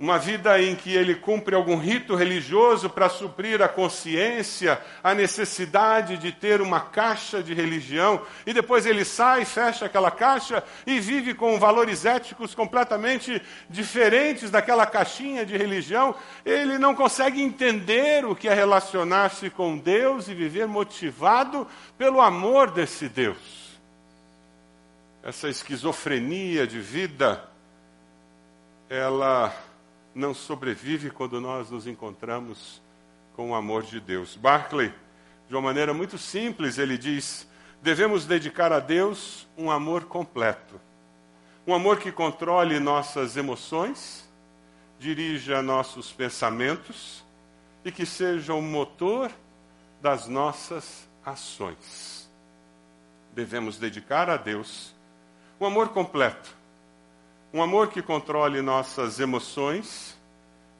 uma 0.00 0.18
vida 0.18 0.58
em 0.62 0.74
que 0.74 0.94
ele 0.94 1.14
cumpre 1.14 1.54
algum 1.54 1.76
rito 1.76 2.14
religioso 2.14 2.88
para 2.88 3.10
suprir 3.10 3.60
a 3.60 3.68
consciência, 3.68 4.80
a 5.04 5.14
necessidade 5.14 6.16
de 6.16 6.32
ter 6.32 6.62
uma 6.62 6.80
caixa 6.80 7.42
de 7.42 7.52
religião, 7.52 8.22
e 8.46 8.54
depois 8.54 8.86
ele 8.86 9.04
sai, 9.04 9.44
fecha 9.44 9.84
aquela 9.84 10.10
caixa 10.10 10.64
e 10.86 10.98
vive 10.98 11.34
com 11.34 11.58
valores 11.58 12.06
éticos 12.06 12.54
completamente 12.54 13.42
diferentes 13.68 14.50
daquela 14.50 14.86
caixinha 14.86 15.44
de 15.44 15.54
religião, 15.54 16.14
ele 16.46 16.78
não 16.78 16.94
consegue 16.94 17.42
entender 17.42 18.24
o 18.24 18.34
que 18.34 18.48
é 18.48 18.54
relacionar-se 18.54 19.50
com 19.50 19.76
Deus 19.76 20.28
e 20.28 20.34
viver 20.34 20.66
motivado 20.66 21.68
pelo 21.98 22.22
amor 22.22 22.70
desse 22.70 23.06
Deus. 23.06 23.78
Essa 25.22 25.50
esquizofrenia 25.50 26.66
de 26.66 26.80
vida, 26.80 27.44
ela 28.88 29.54
não 30.14 30.34
sobrevive 30.34 31.10
quando 31.10 31.40
nós 31.40 31.70
nos 31.70 31.86
encontramos 31.86 32.82
com 33.34 33.50
o 33.50 33.54
amor 33.54 33.82
de 33.82 34.00
Deus. 34.00 34.36
Barclay, 34.36 34.92
de 35.48 35.54
uma 35.54 35.62
maneira 35.62 35.94
muito 35.94 36.18
simples, 36.18 36.78
ele 36.78 36.98
diz: 36.98 37.46
devemos 37.82 38.26
dedicar 38.26 38.72
a 38.72 38.80
Deus 38.80 39.48
um 39.56 39.70
amor 39.70 40.04
completo. 40.04 40.80
Um 41.66 41.74
amor 41.74 41.98
que 41.98 42.10
controle 42.10 42.80
nossas 42.80 43.36
emoções, 43.36 44.28
dirija 44.98 45.62
nossos 45.62 46.10
pensamentos 46.10 47.24
e 47.84 47.92
que 47.92 48.04
seja 48.04 48.54
o 48.54 48.62
motor 48.62 49.30
das 50.00 50.26
nossas 50.26 51.08
ações. 51.24 52.28
Devemos 53.32 53.78
dedicar 53.78 54.28
a 54.28 54.36
Deus 54.36 54.94
um 55.60 55.66
amor 55.66 55.90
completo 55.90 56.59
um 57.52 57.62
amor 57.62 57.88
que 57.88 58.00
controle 58.00 58.62
nossas 58.62 59.18
emoções, 59.18 60.16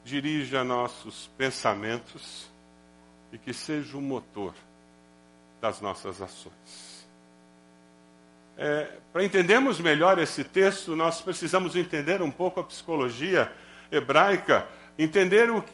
dirija 0.05 0.63
nossos 0.63 1.29
pensamentos 1.37 2.49
e 3.33 3.39
que 3.39 3.53
seja 3.53 3.97
o 3.97 4.01
motor 4.01 4.55
das 5.61 5.81
nossas 5.81 6.23
ações. 6.23 7.07
É, 8.57 8.89
Para 9.13 9.25
entendermos 9.25 9.81
melhor 9.81 10.19
esse 10.19 10.45
texto, 10.45 10.95
nós 10.95 11.21
precisamos 11.21 11.75
entender 11.75 12.23
um 12.23 12.31
pouco 12.31 12.61
a 12.61 12.65
psicologia 12.65 13.51
hebraica, 13.91 14.67
entender 14.99 15.51
o, 15.51 15.65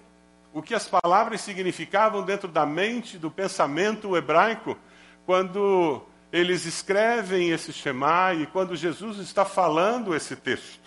o 0.52 0.62
que 0.62 0.74
as 0.74 0.88
palavras 0.88 1.42
significavam 1.42 2.22
dentro 2.22 2.48
da 2.48 2.64
mente, 2.64 3.18
do 3.18 3.30
pensamento 3.30 4.16
hebraico, 4.16 4.78
quando 5.26 6.02
eles 6.32 6.64
escrevem 6.64 7.50
esse 7.50 7.72
Shema 7.72 8.32
e 8.34 8.46
quando 8.46 8.76
Jesus 8.76 9.18
está 9.18 9.44
falando 9.44 10.14
esse 10.14 10.36
texto. 10.36 10.85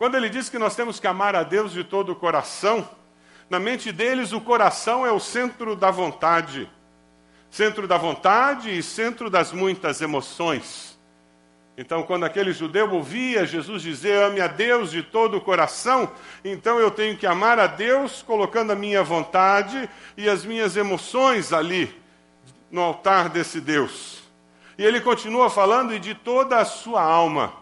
Quando 0.00 0.14
ele 0.14 0.30
diz 0.30 0.48
que 0.48 0.58
nós 0.58 0.74
temos 0.74 0.98
que 0.98 1.06
amar 1.06 1.36
a 1.36 1.42
Deus 1.42 1.72
de 1.72 1.84
todo 1.84 2.12
o 2.12 2.16
coração, 2.16 2.88
na 3.50 3.60
mente 3.60 3.92
deles 3.92 4.32
o 4.32 4.40
coração 4.40 5.04
é 5.04 5.12
o 5.12 5.20
centro 5.20 5.76
da 5.76 5.90
vontade. 5.90 6.70
Centro 7.50 7.86
da 7.86 7.98
vontade 7.98 8.70
e 8.70 8.82
centro 8.82 9.28
das 9.28 9.52
muitas 9.52 10.00
emoções. 10.00 10.98
Então, 11.76 12.02
quando 12.02 12.24
aquele 12.24 12.50
judeu 12.50 12.90
ouvia 12.90 13.44
Jesus 13.44 13.82
dizer 13.82 14.22
ame 14.22 14.40
a 14.40 14.46
Deus 14.46 14.90
de 14.90 15.02
todo 15.02 15.36
o 15.36 15.40
coração, 15.42 16.10
então 16.42 16.80
eu 16.80 16.90
tenho 16.90 17.14
que 17.14 17.26
amar 17.26 17.58
a 17.58 17.66
Deus 17.66 18.22
colocando 18.22 18.70
a 18.70 18.74
minha 18.74 19.02
vontade 19.02 19.86
e 20.16 20.30
as 20.30 20.46
minhas 20.46 20.78
emoções 20.78 21.52
ali, 21.52 21.94
no 22.70 22.80
altar 22.80 23.28
desse 23.28 23.60
Deus. 23.60 24.22
E 24.78 24.82
ele 24.82 25.02
continua 25.02 25.50
falando 25.50 25.92
e 25.92 25.98
de 25.98 26.14
toda 26.14 26.56
a 26.56 26.64
sua 26.64 27.02
alma. 27.02 27.59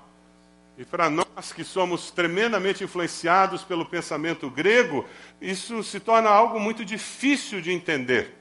E 0.78 0.84
para 0.84 1.10
nós 1.10 1.52
que 1.52 1.64
somos 1.64 2.12
tremendamente 2.12 2.84
influenciados 2.84 3.64
pelo 3.64 3.84
pensamento 3.84 4.48
grego, 4.48 5.04
isso 5.40 5.82
se 5.82 5.98
torna 5.98 6.30
algo 6.30 6.60
muito 6.60 6.84
difícil 6.84 7.60
de 7.60 7.72
entender. 7.72 8.38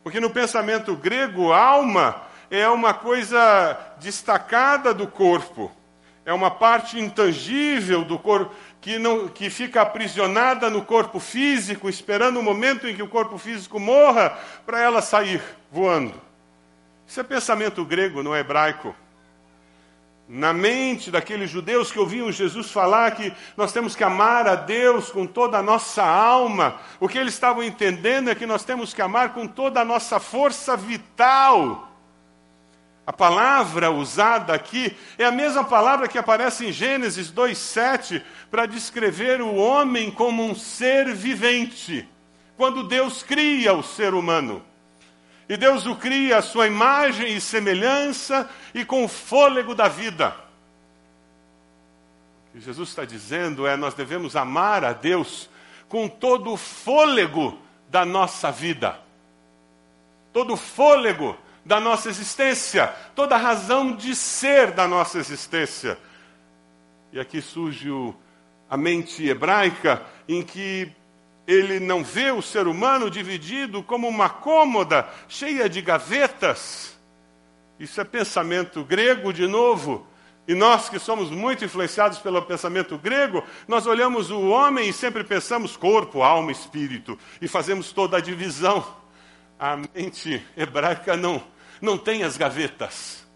Porque 0.00 0.20
no 0.20 0.30
pensamento 0.30 0.94
grego, 0.94 1.52
alma 1.52 2.22
é 2.48 2.68
uma 2.68 2.94
coisa 2.94 3.76
destacada 3.98 4.94
do 4.94 5.08
corpo, 5.08 5.72
é 6.24 6.32
uma 6.32 6.48
parte 6.48 6.96
intangível 6.96 8.04
do 8.04 8.20
corpo 8.20 8.54
que, 8.80 8.96
não, 8.96 9.26
que 9.26 9.50
fica 9.50 9.82
aprisionada 9.82 10.70
no 10.70 10.84
corpo 10.84 11.18
físico, 11.18 11.88
esperando 11.88 12.38
o 12.38 12.42
momento 12.42 12.86
em 12.86 12.94
que 12.94 13.02
o 13.02 13.08
corpo 13.08 13.36
físico 13.36 13.80
morra 13.80 14.38
para 14.64 14.80
ela 14.80 15.02
sair 15.02 15.42
voando. 15.72 16.14
Isso 17.04 17.18
é 17.18 17.24
pensamento 17.24 17.84
grego, 17.84 18.22
não 18.22 18.32
é 18.32 18.38
hebraico 18.38 18.94
na 20.32 20.52
mente 20.52 21.10
daqueles 21.10 21.50
judeus 21.50 21.90
que 21.90 21.98
ouviam 21.98 22.30
Jesus 22.30 22.70
falar 22.70 23.10
que 23.16 23.32
nós 23.56 23.72
temos 23.72 23.96
que 23.96 24.04
amar 24.04 24.46
a 24.46 24.54
Deus 24.54 25.10
com 25.10 25.26
toda 25.26 25.58
a 25.58 25.62
nossa 25.62 26.04
alma, 26.04 26.76
o 27.00 27.08
que 27.08 27.18
eles 27.18 27.34
estavam 27.34 27.64
entendendo 27.64 28.30
é 28.30 28.34
que 28.36 28.46
nós 28.46 28.62
temos 28.62 28.94
que 28.94 29.02
amar 29.02 29.34
com 29.34 29.48
toda 29.48 29.80
a 29.80 29.84
nossa 29.84 30.20
força 30.20 30.76
vital. 30.76 31.88
A 33.04 33.12
palavra 33.12 33.90
usada 33.90 34.54
aqui 34.54 34.96
é 35.18 35.24
a 35.24 35.32
mesma 35.32 35.64
palavra 35.64 36.06
que 36.06 36.16
aparece 36.16 36.64
em 36.64 36.70
Gênesis 36.70 37.28
2:7 37.32 38.22
para 38.52 38.66
descrever 38.66 39.40
o 39.40 39.56
homem 39.56 40.12
como 40.12 40.44
um 40.44 40.54
ser 40.54 41.12
vivente, 41.12 42.08
quando 42.56 42.84
Deus 42.84 43.24
cria 43.24 43.74
o 43.74 43.82
ser 43.82 44.14
humano. 44.14 44.69
E 45.50 45.56
Deus 45.56 45.84
o 45.84 45.96
cria 45.96 46.38
à 46.38 46.42
sua 46.42 46.68
imagem 46.68 47.34
e 47.34 47.40
semelhança 47.40 48.48
e 48.72 48.84
com 48.84 49.04
o 49.04 49.08
fôlego 49.08 49.74
da 49.74 49.88
vida. 49.88 50.32
O 52.46 52.52
que 52.52 52.60
Jesus 52.60 52.90
está 52.90 53.04
dizendo 53.04 53.66
é: 53.66 53.76
nós 53.76 53.92
devemos 53.92 54.36
amar 54.36 54.84
a 54.84 54.92
Deus 54.92 55.50
com 55.88 56.06
todo 56.06 56.52
o 56.52 56.56
fôlego 56.56 57.58
da 57.88 58.04
nossa 58.04 58.52
vida, 58.52 59.00
todo 60.32 60.54
o 60.54 60.56
fôlego 60.56 61.36
da 61.64 61.80
nossa 61.80 62.08
existência, 62.08 62.86
toda 63.16 63.34
a 63.34 63.38
razão 63.38 63.96
de 63.96 64.14
ser 64.14 64.70
da 64.70 64.86
nossa 64.86 65.18
existência. 65.18 65.98
E 67.12 67.18
aqui 67.18 67.42
surge 67.42 67.90
o, 67.90 68.14
a 68.70 68.76
mente 68.76 69.26
hebraica 69.26 70.00
em 70.28 70.44
que 70.44 70.92
ele 71.50 71.80
não 71.80 72.04
vê 72.04 72.30
o 72.30 72.40
ser 72.40 72.68
humano 72.68 73.10
dividido 73.10 73.82
como 73.82 74.06
uma 74.06 74.28
cômoda 74.28 75.08
cheia 75.26 75.68
de 75.68 75.82
gavetas. 75.82 76.96
Isso 77.78 78.00
é 78.00 78.04
pensamento 78.04 78.84
grego 78.84 79.32
de 79.32 79.48
novo. 79.48 80.06
E 80.46 80.54
nós 80.54 80.88
que 80.88 80.98
somos 80.98 81.28
muito 81.28 81.64
influenciados 81.64 82.18
pelo 82.18 82.40
pensamento 82.42 82.96
grego, 82.96 83.42
nós 83.66 83.86
olhamos 83.86 84.30
o 84.30 84.48
homem 84.48 84.88
e 84.88 84.92
sempre 84.92 85.24
pensamos 85.24 85.76
corpo, 85.76 86.22
alma, 86.22 86.52
espírito, 86.52 87.18
e 87.40 87.48
fazemos 87.48 87.92
toda 87.92 88.16
a 88.16 88.20
divisão. 88.20 88.84
A 89.58 89.76
mente 89.76 90.44
hebraica 90.56 91.16
não, 91.16 91.42
não 91.80 91.98
tem 91.98 92.22
as 92.22 92.36
gavetas. 92.36 93.26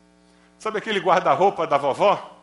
Sabe 0.59 0.79
aquele 0.79 1.01
guarda-roupa 1.01 1.67
da 1.67 1.77
vovó? 1.77 2.41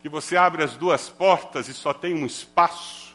Que 0.00 0.08
você 0.08 0.36
abre 0.36 0.62
as 0.62 0.76
duas 0.76 1.08
portas 1.08 1.68
e 1.68 1.74
só 1.74 1.92
tem 1.92 2.14
um 2.14 2.24
espaço? 2.24 3.07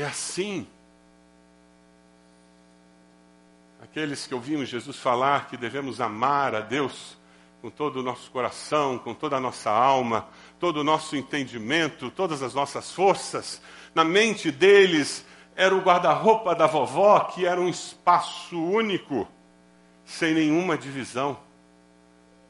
É 0.00 0.04
assim. 0.04 0.66
Aqueles 3.82 4.26
que 4.26 4.34
ouviam 4.34 4.64
Jesus 4.64 4.96
falar 4.96 5.50
que 5.50 5.58
devemos 5.58 6.00
amar 6.00 6.54
a 6.54 6.60
Deus 6.60 7.18
com 7.60 7.68
todo 7.68 8.00
o 8.00 8.02
nosso 8.02 8.30
coração, 8.30 8.98
com 8.98 9.12
toda 9.12 9.36
a 9.36 9.40
nossa 9.40 9.70
alma, 9.70 10.26
todo 10.58 10.78
o 10.78 10.84
nosso 10.84 11.16
entendimento, 11.16 12.10
todas 12.10 12.42
as 12.42 12.54
nossas 12.54 12.90
forças. 12.90 13.60
Na 13.94 14.02
mente 14.02 14.50
deles 14.50 15.22
era 15.54 15.74
o 15.74 15.82
guarda-roupa 15.82 16.54
da 16.54 16.66
vovó, 16.66 17.20
que 17.20 17.44
era 17.44 17.60
um 17.60 17.68
espaço 17.68 18.58
único, 18.58 19.28
sem 20.06 20.32
nenhuma 20.32 20.78
divisão. 20.78 21.38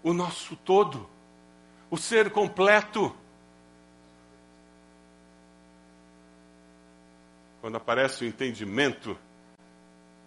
O 0.04 0.12
nosso 0.12 0.54
todo, 0.54 1.10
o 1.90 1.96
ser 1.96 2.30
completo. 2.30 3.12
Quando 7.60 7.76
aparece 7.76 8.24
o 8.24 8.26
entendimento 8.26 9.18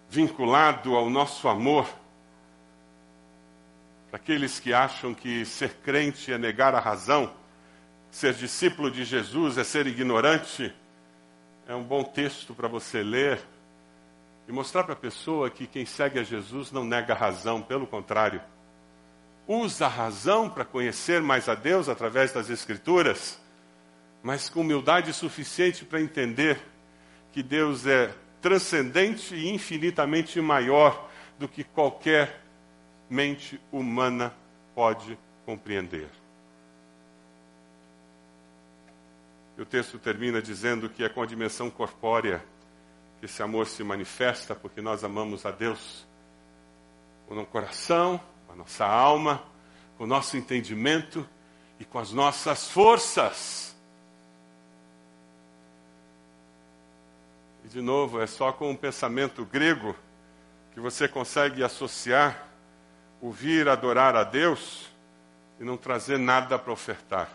vinculado 0.08 0.94
ao 0.94 1.10
nosso 1.10 1.48
amor, 1.48 1.88
para 4.08 4.20
aqueles 4.20 4.60
que 4.60 4.72
acham 4.72 5.12
que 5.12 5.44
ser 5.44 5.74
crente 5.82 6.32
é 6.32 6.38
negar 6.38 6.74
a 6.74 6.78
razão, 6.78 7.34
ser 8.08 8.34
discípulo 8.34 8.88
de 8.88 9.04
Jesus 9.04 9.58
é 9.58 9.64
ser 9.64 9.88
ignorante, 9.88 10.72
é 11.66 11.74
um 11.74 11.82
bom 11.82 12.04
texto 12.04 12.54
para 12.54 12.68
você 12.68 13.02
ler 13.02 13.40
e 14.46 14.52
mostrar 14.52 14.84
para 14.84 14.92
a 14.92 14.96
pessoa 14.96 15.50
que 15.50 15.66
quem 15.66 15.84
segue 15.84 16.20
a 16.20 16.22
Jesus 16.22 16.70
não 16.70 16.84
nega 16.84 17.14
a 17.14 17.16
razão, 17.16 17.60
pelo 17.60 17.88
contrário, 17.88 18.40
usa 19.48 19.86
a 19.86 19.88
razão 19.88 20.48
para 20.48 20.64
conhecer 20.64 21.20
mais 21.20 21.48
a 21.48 21.56
Deus 21.56 21.88
através 21.88 22.30
das 22.30 22.48
Escrituras, 22.48 23.40
mas 24.22 24.48
com 24.48 24.60
humildade 24.60 25.12
suficiente 25.12 25.84
para 25.84 26.00
entender 26.00 26.73
que 27.34 27.42
Deus 27.42 27.84
é 27.84 28.14
transcendente 28.40 29.34
e 29.34 29.52
infinitamente 29.52 30.40
maior 30.40 31.10
do 31.36 31.48
que 31.48 31.64
qualquer 31.64 32.40
mente 33.10 33.60
humana 33.72 34.32
pode 34.72 35.18
compreender. 35.44 36.08
E 39.58 39.62
o 39.62 39.66
texto 39.66 39.98
termina 39.98 40.40
dizendo 40.40 40.88
que 40.88 41.02
é 41.02 41.08
com 41.08 41.22
a 41.22 41.26
dimensão 41.26 41.68
corpórea 41.68 42.40
que 43.18 43.26
esse 43.26 43.42
amor 43.42 43.66
se 43.66 43.82
manifesta, 43.82 44.54
porque 44.54 44.80
nós 44.80 45.02
amamos 45.02 45.44
a 45.44 45.50
Deus 45.50 46.06
com 47.26 47.36
o 47.36 47.44
coração, 47.44 48.20
com 48.46 48.52
a 48.52 48.56
nossa 48.56 48.86
alma, 48.86 49.42
com 49.98 50.04
o 50.04 50.06
nosso 50.06 50.36
entendimento 50.36 51.28
e 51.80 51.84
com 51.84 51.98
as 51.98 52.12
nossas 52.12 52.70
forças. 52.70 53.73
E 57.64 57.68
de 57.68 57.80
novo, 57.80 58.20
é 58.20 58.26
só 58.26 58.52
com 58.52 58.70
um 58.70 58.76
pensamento 58.76 59.44
grego 59.44 59.96
que 60.74 60.80
você 60.80 61.08
consegue 61.08 61.64
associar 61.64 62.48
o 63.20 63.30
vir 63.30 63.68
adorar 63.68 64.14
a 64.14 64.22
Deus 64.22 64.86
e 65.58 65.64
não 65.64 65.76
trazer 65.78 66.18
nada 66.18 66.58
para 66.58 66.72
ofertar. 66.72 67.30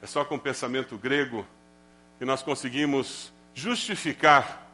É 0.00 0.06
só 0.06 0.24
com 0.24 0.36
o 0.36 0.40
pensamento 0.40 0.96
grego 0.96 1.46
que 2.18 2.24
nós 2.24 2.42
conseguimos 2.42 3.30
justificar. 3.52 4.66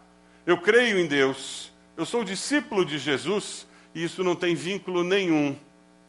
Eu 0.46 0.58
creio 0.60 0.98
em 0.98 1.06
Deus, 1.06 1.72
eu 1.96 2.06
sou 2.06 2.22
discípulo 2.22 2.84
de 2.84 2.98
Jesus 2.98 3.66
e 3.92 4.04
isso 4.04 4.22
não 4.22 4.36
tem 4.36 4.54
vínculo 4.54 5.02
nenhum 5.02 5.58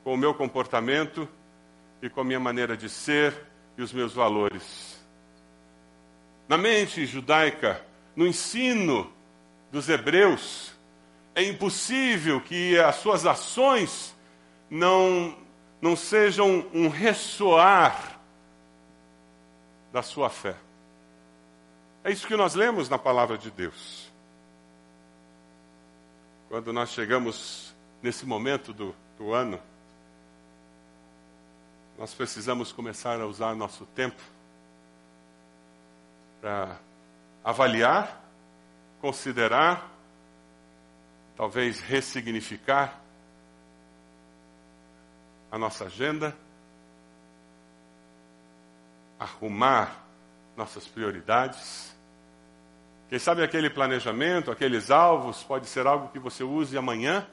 com 0.03 0.13
o 0.13 0.17
meu 0.17 0.33
comportamento 0.33 1.27
e 2.03 2.09
com 2.09 2.21
a 2.21 2.23
minha 2.23 2.39
maneira 2.39 2.77
de 2.77 2.87
ser 2.87 3.33
e 3.75 3.81
os 3.81 3.91
meus 3.91 4.13
valores. 4.13 4.96
Na 6.47 6.57
mente 6.57 7.05
judaica, 7.05 7.83
no 8.15 8.25
ensino 8.25 9.11
dos 9.71 9.89
hebreus, 9.89 10.71
é 11.35 11.43
impossível 11.43 12.39
que 12.39 12.79
as 12.79 12.95
suas 12.95 13.25
ações 13.25 14.15
não, 14.69 15.37
não 15.81 15.95
sejam 15.95 16.65
um 16.73 16.87
ressoar 16.87 18.19
da 19.91 20.01
sua 20.01 20.29
fé. 20.29 20.55
É 22.03 22.11
isso 22.11 22.25
que 22.25 22.35
nós 22.37 22.55
lemos 22.55 22.87
na 22.87 22.97
palavra 22.97 23.37
de 23.37 23.51
Deus. 23.51 24.11
Quando 26.47 26.71
nós 26.71 26.91
chegamos 26.91 27.75
nesse 28.01 28.25
momento 28.25 28.71
do, 28.71 28.95
do 29.17 29.33
ano, 29.33 29.59
nós 31.97 32.13
precisamos 32.13 32.71
começar 32.71 33.19
a 33.19 33.25
usar 33.25 33.53
nosso 33.53 33.85
tempo 33.87 34.21
para 36.47 36.79
avaliar, 37.43 38.23
considerar 39.01 39.91
talvez 41.35 41.81
ressignificar 41.81 43.01
a 45.51 45.57
nossa 45.57 45.83
agenda, 45.87 46.33
arrumar 49.19 50.05
nossas 50.55 50.87
prioridades. 50.87 51.93
Quem 53.09 53.19
sabe 53.19 53.43
aquele 53.43 53.69
planejamento, 53.69 54.49
aqueles 54.49 54.89
alvos, 54.89 55.43
pode 55.43 55.65
ser 55.65 55.85
algo 55.85 56.07
que 56.13 56.19
você 56.19 56.45
use 56.45 56.77
amanhã, 56.77 57.27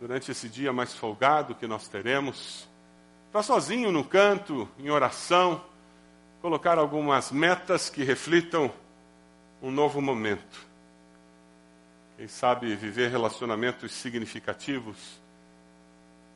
durante 0.00 0.32
esse 0.32 0.48
dia 0.48 0.72
mais 0.72 0.92
folgado 0.92 1.54
que 1.54 1.68
nós 1.68 1.86
teremos. 1.86 2.68
Está 3.28 3.40
sozinho 3.40 3.92
no 3.92 4.02
canto, 4.02 4.68
em 4.80 4.90
oração, 4.90 5.64
colocar 6.42 6.76
algumas 6.76 7.30
metas 7.30 7.88
que 7.88 8.02
reflitam 8.02 8.68
um 9.62 9.70
novo 9.70 10.02
momento. 10.02 10.66
Quem 12.16 12.26
sabe 12.26 12.74
viver 12.74 13.12
relacionamentos 13.12 13.92
significativos 13.92 15.22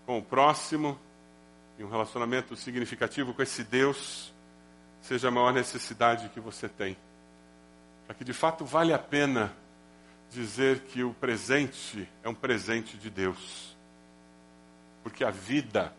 com 0.07 0.19
o 0.19 0.23
próximo 0.23 0.97
e 1.77 1.83
um 1.83 1.91
relacionamento 1.91 2.55
significativo 2.55 3.35
com 3.35 3.43
esse 3.43 3.65
Deus 3.65 4.33
seja 5.03 5.27
a 5.27 5.31
maior 5.31 5.53
necessidade 5.53 6.29
que 6.29 6.39
você 6.39 6.69
tem. 6.69 6.97
Para 8.07 8.15
que 8.15 8.25
de 8.25 8.33
fato 8.33 8.65
vale 8.65 8.93
a 8.93 8.99
pena 9.01 9.53
dizer 10.31 10.83
que 10.83 11.03
o 11.03 11.13
presente 11.15 12.09
é 12.23 12.29
um 12.29 12.35
presente 12.35 12.97
de 12.97 13.11
Deus. 13.11 13.77
Porque 15.03 15.25
a 15.25 15.31
vida 15.31 15.93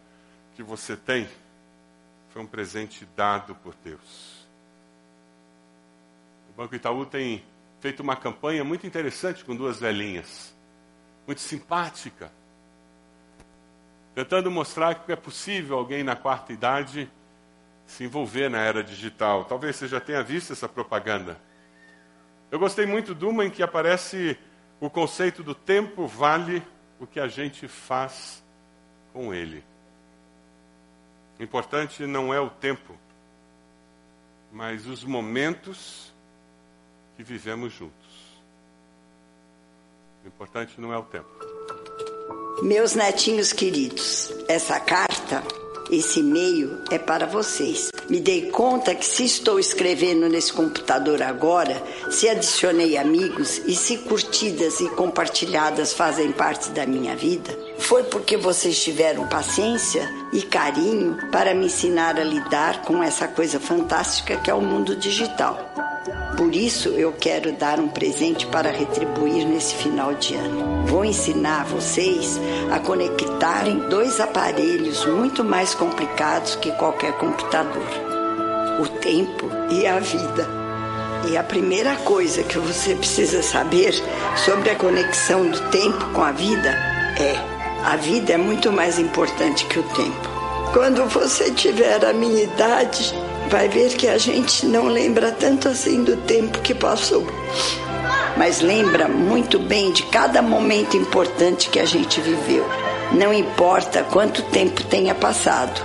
que 0.56 0.64
você 0.64 0.96
tem 0.96 1.28
foi 2.38 2.44
um 2.44 2.48
presente 2.48 3.04
dado 3.16 3.56
por 3.56 3.74
Deus. 3.84 4.48
O 6.52 6.54
Banco 6.56 6.76
Itaú 6.76 7.04
tem 7.04 7.44
feito 7.80 8.02
uma 8.02 8.16
campanha 8.16 8.64
muito 8.64 8.86
interessante 8.86 9.44
com 9.44 9.56
duas 9.56 9.80
velhinhas, 9.80 10.56
muito 11.26 11.42
simpática, 11.42 12.32
tentando 14.14 14.52
mostrar 14.52 14.94
que 14.94 15.12
é 15.12 15.16
possível 15.16 15.80
alguém 15.80 16.04
na 16.04 16.16
quarta 16.16 16.54
idade 16.54 17.12
se 17.88 18.04
envolver 18.04 18.50
na 18.50 18.60
era 18.60 18.84
digital. 18.84 19.46
Talvez 19.46 19.76
você 19.76 19.88
já 19.88 20.00
tenha 20.00 20.22
visto 20.22 20.54
essa 20.54 20.70
propaganda. 20.70 21.42
Eu 22.52 22.60
gostei 22.60 22.86
muito 22.86 23.16
de 23.16 23.26
uma 23.26 23.46
em 23.46 23.50
que 23.50 23.64
aparece 23.64 24.38
o 24.80 24.92
conceito 24.92 25.42
do 25.42 25.56
tempo 25.56 26.06
vale 26.06 26.62
o 27.00 27.08
que 27.08 27.20
a 27.20 27.28
gente 27.28 27.68
faz 27.68 28.44
com 29.12 29.34
ele. 29.34 29.64
O 31.40 31.44
importante 31.44 32.06
não 32.06 32.34
é 32.34 32.40
o 32.40 32.50
tempo, 32.50 32.96
mas 34.52 34.88
os 34.88 35.04
momentos 35.04 36.12
que 37.16 37.24
vivemos 37.24 37.74
juntos. 37.74 38.08
O 40.24 40.28
importante 40.28 40.80
não 40.82 40.92
é 40.92 40.98
o 40.98 41.04
tempo. 41.04 41.30
Meus 42.64 42.96
netinhos 42.96 43.54
queridos, 43.54 44.34
essa 44.48 44.80
carta, 44.80 45.44
esse 45.92 46.20
e-mail 46.20 46.80
é 46.92 46.98
para 46.98 47.26
vocês. 47.26 47.90
Me 48.10 48.20
dei 48.20 48.50
conta 48.50 48.96
que 48.96 49.06
se 49.06 49.26
estou 49.26 49.60
escrevendo 49.60 50.30
nesse 50.30 50.54
computador 50.54 51.22
agora, 51.22 51.82
se 52.10 52.28
adicionei 52.30 52.98
amigos 52.98 53.62
e 53.66 53.76
se 53.76 53.98
curtidas 53.98 54.80
e 54.80 54.90
compartilhadas 54.90 55.94
fazem 55.94 56.32
parte 56.32 56.70
da 56.72 56.86
minha 56.86 57.16
vida, 57.16 57.58
foi 57.78 58.04
porque 58.04 58.38
vocês 58.38 58.82
tiveram 58.82 59.28
paciência 59.28 60.10
e 60.32 60.42
carinho 60.42 61.18
para 61.32 61.54
me 61.54 61.66
ensinar 61.66 62.18
a 62.18 62.24
lidar 62.24 62.82
com 62.84 63.04
essa 63.04 63.28
coisa 63.28 63.60
fantástica 63.60 64.38
que 64.38 64.50
é 64.50 64.54
o 64.54 64.62
mundo 64.62 64.96
digital. 64.96 65.87
Por 66.38 66.56
isso 66.56 66.90
eu 66.90 67.12
quero 67.14 67.52
dar 67.54 67.80
um 67.80 67.88
presente 67.88 68.46
para 68.46 68.70
retribuir 68.70 69.44
nesse 69.44 69.74
final 69.74 70.14
de 70.14 70.36
ano. 70.36 70.86
Vou 70.86 71.04
ensinar 71.04 71.66
vocês 71.66 72.40
a 72.72 72.80
conectarem 72.80 73.90
dois 73.90 74.20
aparelhos 74.20 75.04
muito 75.08 75.44
mais 75.44 75.74
complicados 75.74 76.56
que 76.56 76.72
qualquer 76.74 77.14
computador: 77.14 77.88
o 78.80 78.88
tempo 79.00 79.50
e 79.72 79.88
a 79.88 79.98
vida. 79.98 80.48
E 81.28 81.36
a 81.36 81.44
primeira 81.44 81.96
coisa 81.96 82.44
que 82.44 82.60
você 82.60 82.94
precisa 82.94 83.42
saber 83.42 83.96
sobre 84.36 84.70
a 84.70 84.76
conexão 84.76 85.50
do 85.50 85.60
tempo 85.72 86.06
com 86.14 86.22
a 86.22 86.32
vida 86.32 86.70
é: 87.20 87.36
a 87.84 87.96
vida 87.96 88.34
é 88.34 88.38
muito 88.38 88.72
mais 88.72 89.00
importante 89.00 89.66
que 89.66 89.80
o 89.80 89.84
tempo. 89.84 90.30
Quando 90.72 91.04
você 91.08 91.50
tiver 91.50 92.06
a 92.06 92.14
minha 92.14 92.44
idade, 92.44 93.12
vai 93.50 93.68
ver 93.68 93.94
que 93.96 94.08
a 94.08 94.18
gente 94.18 94.66
não 94.66 94.88
lembra 94.88 95.32
tanto 95.32 95.68
assim 95.70 96.04
do 96.04 96.18
tempo 96.18 96.60
que 96.60 96.74
passou. 96.74 97.26
Mas 98.36 98.62
lembra 98.62 99.08
muito 99.08 99.58
bem 99.58 99.92
de 99.92 100.04
cada 100.04 100.42
momento 100.42 100.96
importante 100.96 101.70
que 101.70 101.80
a 101.80 101.86
gente 101.86 102.22
viveu. 102.22 102.66
não 103.14 103.34
importa 103.34 104.04
quanto 104.04 104.42
tempo 104.44 104.84
tenha 104.84 105.16
passado. 105.16 105.82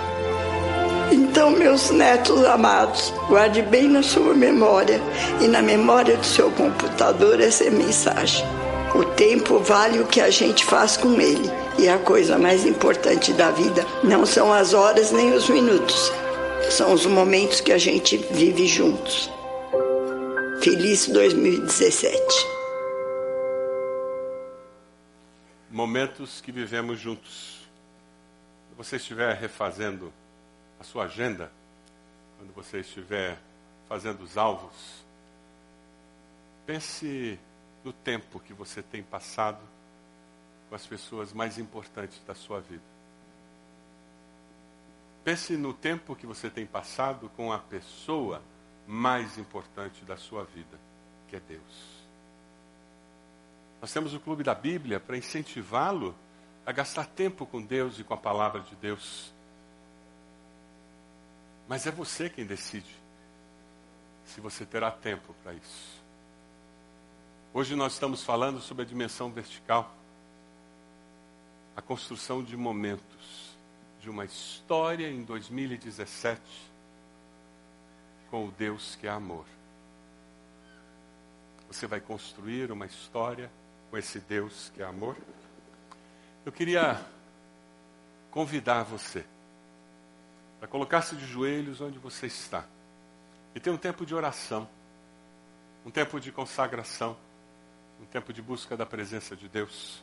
Então, 1.12 1.51
meus 1.51 1.90
netos 1.90 2.44
amados, 2.44 3.12
guarde 3.29 3.62
bem 3.62 3.88
na 3.88 4.03
sua 4.03 4.35
memória 4.35 5.01
e 5.40 5.46
na 5.46 5.62
memória 5.62 6.16
do 6.16 6.27
seu 6.27 6.51
computador 6.51 7.40
essa 7.40 7.70
mensagem. 7.70 8.44
O 8.94 9.05
tempo 9.05 9.59
vale 9.59 10.01
o 10.01 10.07
que 10.07 10.20
a 10.20 10.31
gente 10.31 10.64
faz 10.64 10.96
com 10.96 11.20
ele. 11.20 11.51
E 11.79 11.88
a 11.88 11.96
coisa 11.96 12.38
mais 12.38 12.66
importante 12.66 13.33
da 13.33 13.51
vida 13.51 13.87
não 14.03 14.27
são 14.27 14.53
as 14.53 14.75
horas 14.75 15.11
nem 15.11 15.33
os 15.33 15.48
minutos, 15.48 16.12
são 16.72 16.94
os 16.94 17.04
momentos 17.04 17.61
que 17.61 17.70
a 17.70 17.76
gente 17.76 18.16
vive 18.16 18.66
juntos. 18.66 19.30
Feliz 20.62 21.06
2017. 21.06 22.18
Momentos 25.70 26.40
que 26.40 26.50
vivemos 26.50 26.98
juntos. 26.98 27.68
Se 28.70 28.74
você 28.74 28.96
estiver 28.96 29.35
refazendo 29.35 30.11
a 30.80 30.85
sua 30.85 31.04
agenda, 31.04 31.52
quando 32.38 32.54
você 32.54 32.80
estiver 32.80 33.38
fazendo 33.87 34.22
os 34.22 34.38
alvos, 34.38 35.04
pense 36.64 37.38
no 37.85 37.92
tempo 37.92 38.40
que 38.40 38.54
você 38.54 38.80
tem 38.80 39.02
passado 39.02 39.61
com 40.70 40.74
as 40.74 40.87
pessoas 40.87 41.35
mais 41.35 41.58
importantes 41.58 42.18
da 42.26 42.35
sua 42.35 42.61
vida. 42.61 42.91
Pense 45.24 45.56
no 45.56 45.72
tempo 45.72 46.16
que 46.16 46.26
você 46.26 46.50
tem 46.50 46.66
passado 46.66 47.28
com 47.37 47.52
a 47.52 47.58
pessoa 47.58 48.42
mais 48.87 49.38
importante 49.38 50.04
da 50.04 50.16
sua 50.16 50.44
vida, 50.44 50.78
que 51.28 51.37
é 51.37 51.40
Deus. 51.40 52.02
Nós 53.80 53.92
temos 53.92 54.14
o 54.14 54.20
Clube 54.20 54.42
da 54.42 54.54
Bíblia 54.54 54.98
para 54.98 55.16
incentivá-lo 55.16 56.14
a 56.64 56.72
gastar 56.72 57.06
tempo 57.06 57.46
com 57.46 57.61
Deus 57.61 57.98
e 57.98 58.04
com 58.04 58.14
a 58.14 58.16
palavra 58.16 58.61
de 58.61 58.74
Deus. 58.76 59.32
Mas 61.68 61.87
é 61.87 61.90
você 61.90 62.28
quem 62.28 62.44
decide 62.44 62.94
se 64.24 64.40
você 64.40 64.64
terá 64.64 64.90
tempo 64.90 65.35
para 65.42 65.52
isso. 65.54 66.02
Hoje 67.54 67.76
nós 67.76 67.92
estamos 67.94 68.24
falando 68.24 68.61
sobre 68.61 68.82
a 68.82 68.87
dimensão 68.87 69.30
vertical, 69.30 69.94
a 71.76 71.82
construção 71.82 72.42
de 72.42 72.56
momentos, 72.56 73.51
de 74.02 74.10
uma 74.10 74.26
história 74.26 75.08
em 75.08 75.22
2017 75.22 76.42
com 78.30 78.48
o 78.48 78.50
Deus 78.50 78.94
que 78.96 79.06
é 79.06 79.10
amor. 79.10 79.46
Você 81.68 81.86
vai 81.86 82.00
construir 82.00 82.70
uma 82.70 82.84
história 82.84 83.50
com 83.90 83.96
esse 83.96 84.20
Deus 84.20 84.70
que 84.74 84.82
é 84.82 84.84
amor? 84.84 85.16
Eu 86.44 86.52
queria 86.52 87.00
convidar 88.30 88.82
você 88.82 89.24
para 90.58 90.68
colocar-se 90.68 91.16
de 91.16 91.24
joelhos 91.24 91.80
onde 91.80 91.98
você 91.98 92.26
está 92.26 92.66
e 93.54 93.60
ter 93.60 93.70
um 93.70 93.78
tempo 93.78 94.04
de 94.04 94.14
oração, 94.14 94.68
um 95.86 95.90
tempo 95.90 96.20
de 96.20 96.30
consagração 96.30 97.16
um 98.02 98.06
tempo 98.06 98.32
de 98.32 98.42
busca 98.42 98.76
da 98.76 98.84
presença 98.84 99.36
de 99.36 99.48
Deus. 99.48 100.02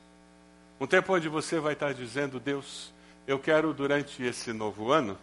Um 0.80 0.88
tempo 0.88 1.14
onde 1.14 1.28
você 1.28 1.60
vai 1.60 1.74
estar 1.74 1.94
dizendo: 1.94 2.40
Deus, 2.40 2.94
eu 3.30 3.38
quero 3.38 3.72
durante 3.76 4.24
esse 4.24 4.52
novo 4.52 4.92
ano 4.92 5.16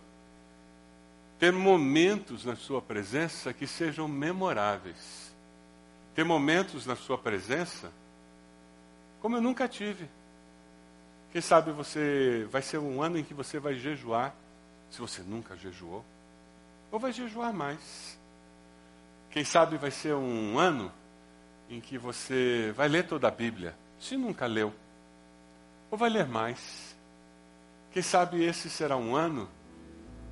ter 1.40 1.52
momentos 1.52 2.44
na 2.44 2.54
Sua 2.54 2.80
presença 2.80 3.52
que 3.52 3.66
sejam 3.66 4.06
memoráveis. 4.06 5.34
Ter 6.14 6.24
momentos 6.24 6.86
na 6.86 6.94
Sua 6.94 7.18
presença 7.18 7.90
como 9.20 9.36
eu 9.36 9.40
nunca 9.40 9.66
tive. 9.66 10.08
Quem 11.32 11.40
sabe 11.40 11.72
você 11.72 12.46
vai 12.48 12.62
ser 12.62 12.78
um 12.78 13.02
ano 13.02 13.18
em 13.18 13.24
que 13.24 13.34
você 13.34 13.58
vai 13.58 13.74
jejuar, 13.74 14.32
se 14.88 15.00
você 15.00 15.20
nunca 15.22 15.56
jejuou, 15.56 16.04
ou 16.92 17.00
vai 17.00 17.12
jejuar 17.12 17.52
mais. 17.52 18.16
Quem 19.32 19.42
sabe 19.42 19.76
vai 19.78 19.90
ser 19.90 20.14
um 20.14 20.56
ano 20.60 20.92
em 21.68 21.80
que 21.80 21.98
você 21.98 22.72
vai 22.76 22.86
ler 22.86 23.08
toda 23.08 23.26
a 23.26 23.32
Bíblia, 23.32 23.74
se 23.98 24.16
nunca 24.16 24.46
leu, 24.46 24.72
ou 25.90 25.98
vai 25.98 26.08
ler 26.08 26.28
mais. 26.28 26.95
Quem 27.96 28.02
sabe 28.02 28.44
esse 28.44 28.68
será 28.68 28.94
um 28.94 29.16
ano 29.16 29.48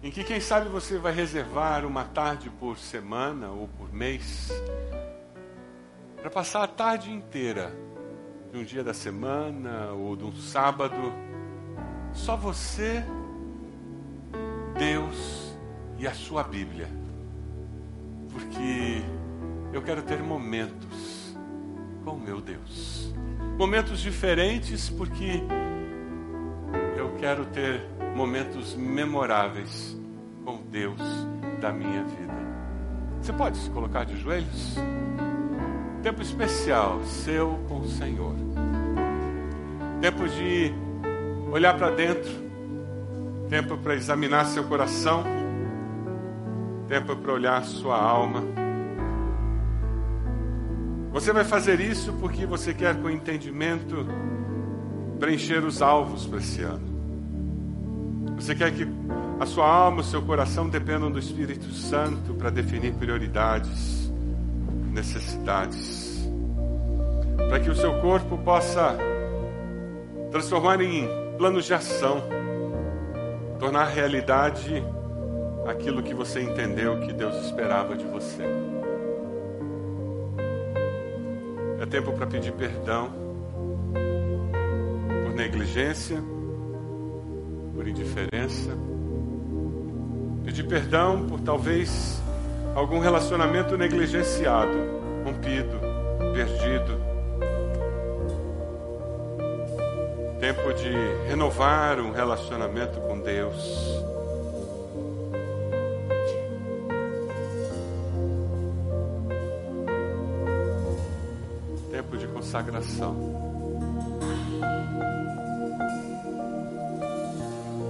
em 0.02 0.10
que, 0.10 0.22
quem 0.22 0.38
sabe, 0.38 0.68
você 0.68 0.98
vai 0.98 1.14
reservar 1.14 1.86
uma 1.86 2.04
tarde 2.04 2.50
por 2.50 2.76
semana 2.76 3.48
ou 3.52 3.68
por 3.68 3.90
mês 3.90 4.50
para 6.20 6.28
passar 6.28 6.62
a 6.62 6.66
tarde 6.66 7.10
inteira 7.10 7.74
de 8.52 8.58
um 8.58 8.64
dia 8.64 8.84
da 8.84 8.92
semana 8.92 9.92
ou 9.92 10.14
de 10.14 10.24
um 10.24 10.32
sábado, 10.36 11.10
só 12.12 12.36
você, 12.36 13.02
Deus 14.78 15.56
e 15.96 16.06
a 16.06 16.12
sua 16.12 16.42
Bíblia. 16.42 16.90
Porque 18.30 19.02
eu 19.72 19.80
quero 19.80 20.02
ter 20.02 20.22
momentos 20.22 21.34
com 22.04 22.14
meu 22.16 22.42
Deus. 22.42 23.10
Momentos 23.56 24.00
diferentes, 24.00 24.90
porque 24.90 25.42
quero 27.18 27.46
ter 27.46 27.80
momentos 28.14 28.74
memoráveis 28.74 29.96
com 30.44 30.62
Deus 30.70 31.00
da 31.60 31.72
minha 31.72 32.04
vida. 32.04 32.34
Você 33.20 33.32
pode 33.32 33.56
se 33.56 33.70
colocar 33.70 34.04
de 34.04 34.16
joelhos? 34.18 34.76
Tempo 36.02 36.20
especial 36.20 37.02
seu 37.04 37.58
com 37.68 37.80
o 37.80 37.88
Senhor. 37.88 38.34
Tempo 40.00 40.28
de 40.28 40.72
olhar 41.50 41.76
para 41.76 41.90
dentro. 41.90 42.30
Tempo 43.48 43.78
para 43.78 43.94
examinar 43.94 44.44
seu 44.46 44.64
coração. 44.64 45.24
Tempo 46.86 47.16
para 47.16 47.32
olhar 47.32 47.64
sua 47.64 47.96
alma 47.96 48.64
você 51.14 51.32
vai 51.32 51.44
fazer 51.44 51.78
isso 51.78 52.12
porque 52.14 52.44
você 52.44 52.74
quer 52.74 53.00
com 53.00 53.08
entendimento 53.08 54.04
preencher 55.20 55.64
os 55.64 55.80
alvos 55.80 56.26
para 56.26 56.38
esse 56.40 56.60
ano. 56.60 56.93
Você 58.36 58.54
quer 58.54 58.72
que 58.72 58.86
a 59.40 59.46
sua 59.46 59.66
alma, 59.66 60.00
o 60.00 60.04
seu 60.04 60.22
coração 60.22 60.68
dependam 60.68 61.10
do 61.10 61.18
Espírito 61.18 61.72
Santo 61.72 62.34
para 62.34 62.50
definir 62.50 62.92
prioridades, 62.94 64.12
necessidades. 64.92 66.28
Para 67.48 67.60
que 67.60 67.70
o 67.70 67.74
seu 67.74 68.00
corpo 68.00 68.38
possa 68.38 68.96
transformar 70.30 70.80
em 70.80 71.08
planos 71.36 71.64
de 71.64 71.74
ação, 71.74 72.22
tornar 73.58 73.84
realidade 73.84 74.82
aquilo 75.66 76.02
que 76.02 76.14
você 76.14 76.40
entendeu 76.42 77.00
que 77.00 77.12
Deus 77.12 77.36
esperava 77.44 77.96
de 77.96 78.04
você. 78.04 78.44
É 81.80 81.86
tempo 81.86 82.12
para 82.12 82.26
pedir 82.26 82.52
perdão 82.52 83.10
por 85.24 85.34
negligência, 85.34 86.22
por 87.84 87.88
indiferença. 87.88 88.70
Pedir 90.42 90.66
perdão 90.66 91.26
por 91.26 91.40
talvez 91.40 92.18
algum 92.74 92.98
relacionamento 92.98 93.76
negligenciado, 93.76 94.72
rompido, 95.22 95.78
perdido. 96.32 96.98
Tempo 100.40 100.72
de 100.74 100.92
renovar 101.28 102.00
um 102.00 102.10
relacionamento 102.10 103.00
com 103.00 103.20
Deus. 103.20 104.14
consagração. 112.54 113.43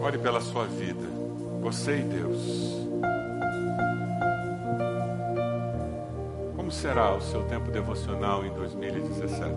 Ore 0.05 0.19
pela 0.19 0.39
sua 0.39 0.67
vida, 0.67 1.09
você 1.63 1.97
e 1.97 2.03
Deus. 2.03 2.87
Como 6.55 6.71
será 6.71 7.15
o 7.15 7.23
seu 7.23 7.43
tempo 7.45 7.71
devocional 7.71 8.45
em 8.45 8.53
2017? 8.53 9.55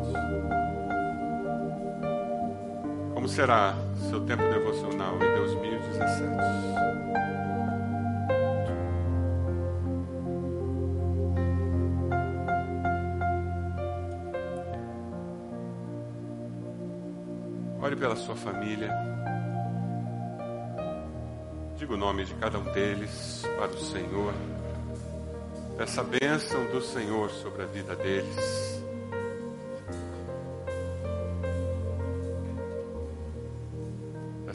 Como 3.14 3.28
será 3.28 3.76
seu 4.10 4.22
tempo 4.22 4.44
devocional 4.44 5.16
em 5.16 5.36
2017? 5.36 6.88
pela 17.98 18.16
sua 18.16 18.36
família. 18.36 19.17
Diga 21.78 21.94
o 21.94 21.98
nome 21.98 22.26
de 22.26 22.34
cada 22.36 22.58
um 22.60 22.64
deles 22.74 23.44
para 23.58 23.72
o 23.72 23.80
Senhor. 23.80 24.34
Peça 25.78 26.02
a 26.02 26.04
bênção 26.04 26.66
do 26.72 26.82
Senhor 26.82 27.30
sobre 27.30 27.64
a 27.64 27.66
vida 27.66 27.96
deles. 27.96 28.78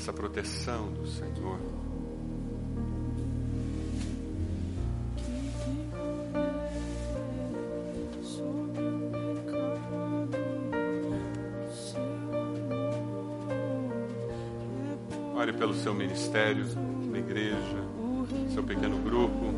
essa 0.03 0.13
proteção 0.13 0.91
do 0.95 1.07
Senhor. 1.07 1.61
Ore 15.37 15.53
pelo 15.53 15.73
seu 15.75 15.95
ministério, 15.95 16.67
igreja, 17.23 17.85
seu 18.53 18.63
pequeno 18.63 18.99
grupo. 18.99 19.55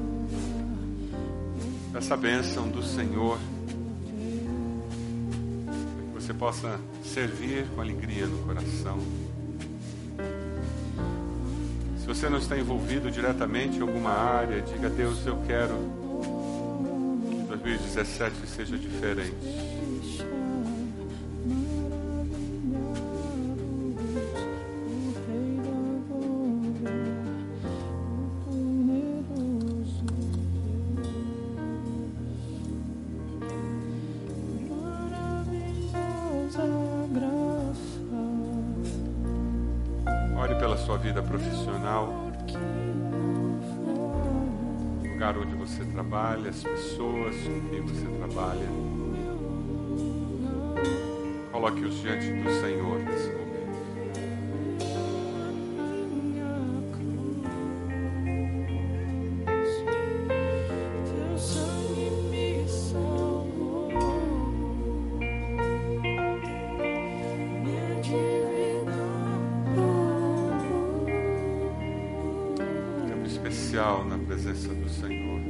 Essa 1.95 2.17
bênção 2.17 2.69
do 2.69 2.83
Senhor. 2.83 3.39
Que 5.67 6.15
você 6.15 6.35
possa 6.35 6.79
servir 7.03 7.67
com 7.75 7.81
alegria 7.81 8.27
no 8.27 8.39
coração. 8.39 8.99
Se 11.99 12.07
você 12.07 12.29
não 12.29 12.39
está 12.39 12.59
envolvido 12.59 13.11
diretamente 13.11 13.79
em 13.79 13.81
alguma 13.81 14.11
área, 14.11 14.61
diga 14.61 14.89
a 14.89 14.91
Deus, 14.91 15.27
eu 15.27 15.39
quero 15.47 15.75
que 17.29 17.57
2017 17.57 18.47
seja 18.47 18.77
diferente. 18.77 19.35
Vida 41.05 41.23
profissional, 41.23 42.09
o 45.03 45.07
lugar 45.07 45.37
onde 45.37 45.55
você 45.55 45.85
trabalha, 45.85 46.49
as 46.49 46.63
pessoas 46.65 47.37
com 47.43 47.69
quem 47.69 47.83
você 47.83 48.07
trabalha. 48.07 48.67
Coloque-os 51.53 52.01
diante 52.01 52.33
do 52.33 52.49
Senhor 52.59 53.01
Senhor. 75.01 75.41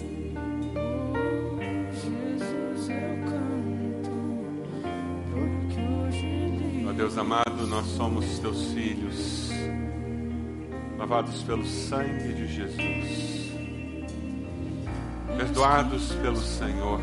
Ó 6.89 6.93
Deus 6.93 7.19
amado, 7.19 7.67
nós 7.67 7.87
somos 7.87 8.39
teus 8.39 8.73
filhos, 8.73 9.51
lavados 10.99 11.43
pelo 11.43 11.65
sangue 11.67 12.33
de 12.33 12.47
Jesus, 12.47 13.53
perdoados 15.37 16.13
pelo 16.15 16.37
Senhor. 16.37 17.01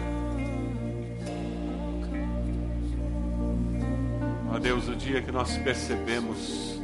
Ó 4.53 4.59
Deus, 4.59 4.87
o 4.87 4.95
dia 4.95 5.21
que 5.21 5.31
nós 5.31 5.57
percebemos 5.57 6.79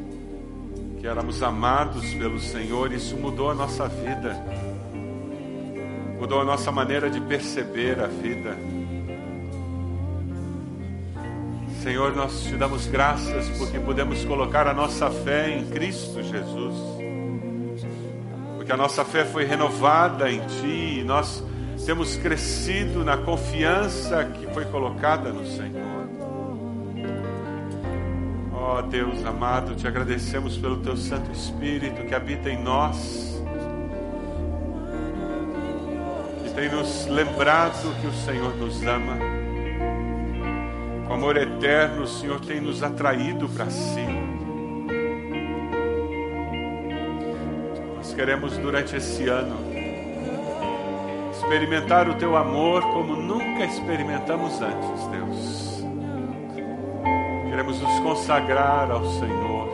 que 0.99 1.07
éramos 1.07 1.41
amados 1.43 2.13
pelo 2.13 2.39
Senhor, 2.39 2.91
isso 2.91 3.15
mudou 3.17 3.51
a 3.51 3.55
nossa 3.55 3.87
vida, 3.87 4.35
mudou 6.27 6.41
a 6.41 6.43
nossa 6.43 6.73
maneira 6.73 7.09
de 7.09 7.21
perceber 7.21 8.01
a 8.01 8.07
vida. 8.07 8.57
Senhor, 11.81 12.13
nós 12.13 12.43
te 12.43 12.57
damos 12.57 12.85
graças 12.85 13.47
porque 13.57 13.79
podemos 13.79 14.25
colocar 14.25 14.67
a 14.67 14.73
nossa 14.73 15.09
fé 15.09 15.49
em 15.57 15.67
Cristo 15.67 16.21
Jesus, 16.21 16.75
porque 18.57 18.73
a 18.73 18.75
nossa 18.75 19.05
fé 19.05 19.23
foi 19.23 19.45
renovada 19.45 20.29
em 20.29 20.41
Ti 20.41 20.99
e 20.99 21.03
nós 21.05 21.41
temos 21.85 22.17
crescido 22.17 23.05
na 23.05 23.15
confiança 23.15 24.25
que 24.25 24.47
foi 24.47 24.65
colocada 24.65 25.31
no 25.31 25.45
Senhor. 25.45 26.09
Ó 28.51 28.81
Deus 28.81 29.25
amado, 29.25 29.75
te 29.75 29.87
agradecemos 29.87 30.57
pelo 30.57 30.75
Teu 30.81 30.97
Santo 30.97 31.31
Espírito 31.31 32.03
que 32.03 32.13
habita 32.13 32.49
em 32.49 32.61
nós, 32.61 33.36
tem 36.57 36.69
nos 36.69 37.05
lembrado 37.05 37.95
que 38.01 38.07
o 38.07 38.13
Senhor 38.25 38.55
nos 38.55 38.81
ama. 38.81 39.15
Com 41.05 41.13
amor 41.13 41.37
eterno, 41.37 42.01
o 42.01 42.07
Senhor 42.07 42.39
tem 42.39 42.59
nos 42.59 42.81
atraído 42.81 43.47
para 43.49 43.69
si. 43.69 44.03
Nós 47.95 48.11
queremos, 48.15 48.57
durante 48.57 48.95
esse 48.95 49.29
ano, 49.29 49.55
experimentar 51.31 52.09
o 52.09 52.15
Teu 52.15 52.35
amor 52.35 52.81
como 52.91 53.15
nunca 53.15 53.63
experimentamos 53.63 54.59
antes, 54.59 55.07
Deus. 55.09 55.85
Queremos 57.51 57.79
nos 57.79 57.99
consagrar 57.99 58.89
ao 58.89 59.05
Senhor. 59.05 59.69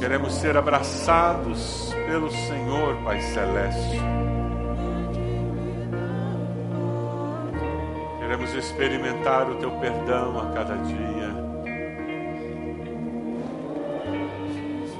Queremos 0.00 0.32
ser 0.32 0.56
abraçados 0.56 1.94
pelo 2.06 2.30
Senhor, 2.30 2.96
Pai 3.02 3.20
Celeste. 3.20 4.00
Queremos 8.20 8.54
experimentar 8.54 9.50
o 9.50 9.56
teu 9.56 9.72
perdão 9.72 10.38
a 10.38 10.52
cada 10.52 10.76
dia. 10.76 11.34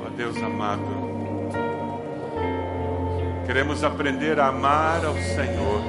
Ó 0.05 0.09
Deus 0.17 0.37
amado, 0.43 0.83
queremos 3.47 3.85
aprender 3.85 4.41
a 4.41 4.49
amar 4.49 5.05
ao 5.05 5.15
Senhor 5.15 5.83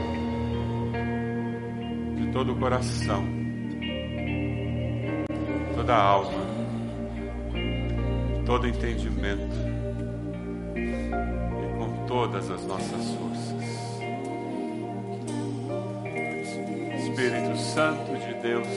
de 2.15 2.32
todo 2.32 2.53
o 2.53 2.60
coração, 2.60 3.23
toda 5.75 5.95
a 5.95 6.01
alma, 6.01 6.45
todo 8.45 8.67
entendimento 8.67 9.46
todas 12.08 12.50
as 12.50 12.63
nossas 12.65 12.89
forças. 12.89 13.58
Espírito 17.04 17.58
Santo 17.58 18.15
de 18.17 18.34
Deus, 18.41 18.67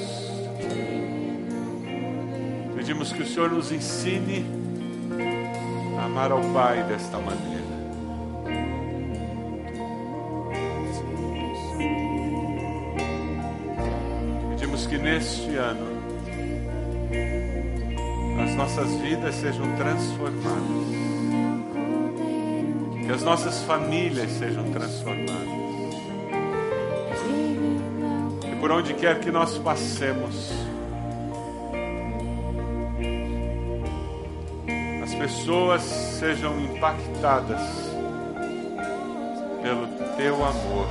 pedimos 2.75 3.13
que 3.13 3.23
o 3.23 3.27
Senhor 3.27 3.51
nos 3.51 3.71
ensine 3.71 4.45
a 5.99 6.05
amar 6.05 6.33
ao 6.33 6.41
Pai 6.53 6.83
desta 6.85 7.19
maneira. 7.19 7.61
Pedimos 14.51 14.87
que 14.87 14.99
neste 14.99 15.57
ano 15.57 16.01
as 18.43 18.55
nossas 18.57 18.91
vidas 19.01 19.35
sejam 19.35 19.67
transformadas, 19.77 21.00
que 23.11 23.15
as 23.15 23.23
nossas 23.25 23.61
famílias 23.63 24.31
sejam 24.31 24.71
transformadas. 24.71 25.51
por 28.61 28.71
onde 28.71 28.95
quer 28.95 29.19
que 29.19 29.33
nós 29.33 29.59
passemos. 29.59 30.53
As 35.03 35.15
pessoas 35.15 35.83
sejam 35.83 36.61
impactadas 36.61 37.61
pelo 39.63 39.89
teu 40.17 40.35
amor, 40.45 40.87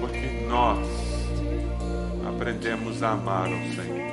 porque 0.00 0.46
nós 0.46 0.86
aprendemos 2.28 3.02
a 3.02 3.12
amar 3.12 3.48
o 3.48 3.74
Senhor. 3.74 4.10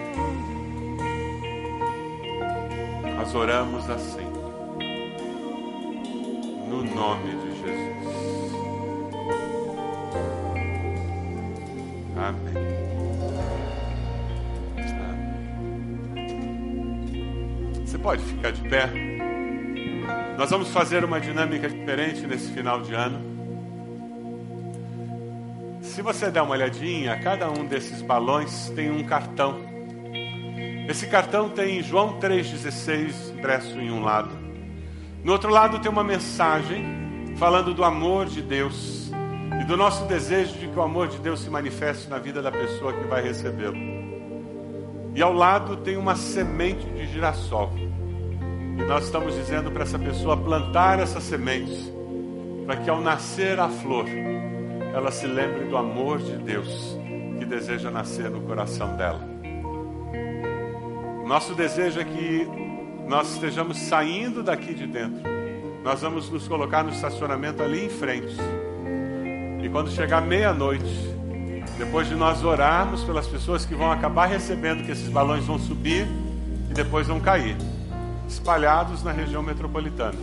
Nós 3.17 3.35
oramos 3.35 3.87
assim, 3.89 4.26
nome 6.97 7.29
de 7.29 7.51
Jesus. 7.61 8.51
Amém. 12.17 12.57
Amém. 14.89 16.25
Você 17.85 17.97
pode 17.99 18.23
ficar 18.23 18.51
de 18.51 18.67
pé? 18.67 18.89
Nós 20.37 20.49
vamos 20.49 20.69
fazer 20.69 21.05
uma 21.05 21.21
dinâmica 21.21 21.69
diferente 21.69 22.25
nesse 22.25 22.51
final 22.51 22.81
de 22.81 22.95
ano. 22.95 23.37
Se 25.81 26.01
você 26.01 26.31
der 26.31 26.41
uma 26.41 26.53
olhadinha, 26.53 27.15
cada 27.19 27.49
um 27.49 27.65
desses 27.65 28.01
balões 28.01 28.69
tem 28.75 28.89
um 28.89 29.03
cartão. 29.03 29.59
Esse 30.89 31.05
cartão 31.07 31.49
tem 31.49 31.83
João 31.83 32.19
3,16 32.19 33.37
impresso 33.37 33.79
em 33.79 33.91
um 33.91 34.03
lado. 34.03 34.46
No 35.27 35.33
outro 35.33 35.49
lado 35.49 35.79
tem 35.79 35.91
uma 35.91 36.05
mensagem 36.05 37.35
falando 37.35 37.73
do 37.73 37.83
amor 37.83 38.27
de 38.27 38.41
Deus 38.41 39.11
e 39.61 39.65
do 39.65 39.75
nosso 39.75 40.05
desejo 40.05 40.53
de 40.57 40.69
que 40.69 40.79
o 40.79 40.81
amor 40.81 41.09
de 41.09 41.17
Deus 41.19 41.41
se 41.41 41.49
manifeste 41.49 42.09
na 42.09 42.17
vida 42.17 42.41
da 42.41 42.49
pessoa 42.49 42.93
que 42.93 43.05
vai 43.05 43.21
recebê-lo. 43.21 43.75
E 45.13 45.21
ao 45.21 45.33
lado 45.33 45.75
tem 45.75 45.97
uma 45.97 46.15
semente 46.15 46.87
de 46.91 47.07
girassol. 47.07 47.73
E 47.75 48.81
nós 48.83 49.03
estamos 49.03 49.35
dizendo 49.35 49.69
para 49.69 49.83
essa 49.83 49.99
pessoa 49.99 50.37
plantar 50.37 50.97
essas 50.97 51.23
sementes, 51.23 51.91
para 52.65 52.77
que 52.77 52.89
ao 52.89 53.01
nascer 53.01 53.59
a 53.59 53.67
flor, 53.67 54.05
ela 54.93 55.11
se 55.11 55.27
lembre 55.27 55.65
do 55.65 55.75
amor 55.75 56.19
de 56.19 56.37
Deus 56.37 56.97
que 57.37 57.43
deseja 57.43 57.91
nascer 57.91 58.29
no 58.29 58.43
coração 58.43 58.95
dela. 58.95 59.19
Nosso 61.25 61.53
desejo 61.53 61.99
é 61.99 62.05
que 62.05 62.47
nós 63.07 63.33
estejamos 63.33 63.77
saindo 63.77 64.43
daqui 64.43 64.73
de 64.73 64.85
dentro. 64.85 65.21
Nós 65.83 66.01
vamos 66.01 66.29
nos 66.29 66.47
colocar 66.47 66.83
no 66.83 66.91
estacionamento 66.91 67.63
ali 67.63 67.85
em 67.85 67.89
frente. 67.89 68.35
E 69.63 69.69
quando 69.69 69.89
chegar 69.89 70.21
meia-noite, 70.21 70.85
depois 71.77 72.07
de 72.07 72.15
nós 72.15 72.43
orarmos 72.43 73.03
pelas 73.03 73.27
pessoas 73.27 73.65
que 73.65 73.73
vão 73.73 73.91
acabar 73.91 74.25
recebendo 74.25 74.83
que 74.83 74.91
esses 74.91 75.07
balões 75.07 75.45
vão 75.45 75.57
subir 75.57 76.07
e 76.69 76.73
depois 76.73 77.07
vão 77.07 77.19
cair, 77.19 77.55
espalhados 78.27 79.03
na 79.03 79.11
região 79.11 79.41
metropolitana. 79.41 80.19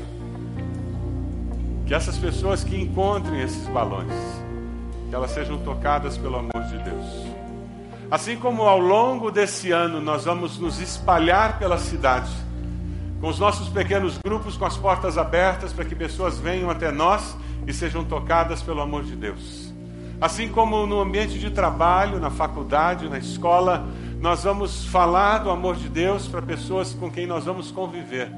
Que 1.86 1.94
essas 1.94 2.18
pessoas 2.18 2.62
que 2.64 2.80
encontrem 2.80 3.40
esses 3.40 3.66
balões 3.68 4.12
que 5.08 5.14
elas 5.14 5.30
sejam 5.30 5.58
tocadas 5.58 6.18
pelo 6.18 6.36
amor 6.36 6.64
de 6.68 6.76
Deus. 6.78 7.26
Assim 8.10 8.36
como 8.36 8.62
ao 8.62 8.80
longo 8.80 9.30
desse 9.30 9.70
ano 9.70 10.00
nós 10.00 10.24
vamos 10.24 10.58
nos 10.58 10.80
espalhar 10.80 11.58
pela 11.58 11.78
cidade, 11.78 12.32
com 13.24 13.30
os 13.30 13.38
nossos 13.38 13.70
pequenos 13.70 14.18
grupos 14.18 14.54
com 14.54 14.66
as 14.66 14.76
portas 14.76 15.16
abertas 15.16 15.72
para 15.72 15.86
que 15.86 15.94
pessoas 15.94 16.38
venham 16.38 16.68
até 16.68 16.92
nós 16.92 17.34
e 17.66 17.72
sejam 17.72 18.04
tocadas 18.04 18.60
pelo 18.60 18.82
amor 18.82 19.02
de 19.02 19.16
Deus. 19.16 19.72
Assim 20.20 20.46
como 20.46 20.86
no 20.86 21.00
ambiente 21.00 21.38
de 21.38 21.48
trabalho, 21.50 22.20
na 22.20 22.28
faculdade, 22.28 23.08
na 23.08 23.16
escola, 23.16 23.88
nós 24.20 24.44
vamos 24.44 24.84
falar 24.84 25.38
do 25.38 25.48
amor 25.48 25.74
de 25.74 25.88
Deus 25.88 26.28
para 26.28 26.42
pessoas 26.42 26.92
com 26.92 27.10
quem 27.10 27.26
nós 27.26 27.46
vamos 27.46 27.70
conviver. 27.70 28.30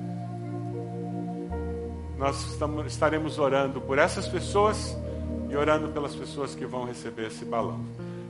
Nós 2.16 2.48
estamos, 2.52 2.86
estaremos 2.86 3.40
orando 3.40 3.80
por 3.80 3.98
essas 3.98 4.28
pessoas 4.28 4.96
e 5.50 5.56
orando 5.56 5.88
pelas 5.88 6.14
pessoas 6.14 6.54
que 6.54 6.64
vão 6.64 6.84
receber 6.84 7.26
esse 7.26 7.44
balão. 7.44 7.80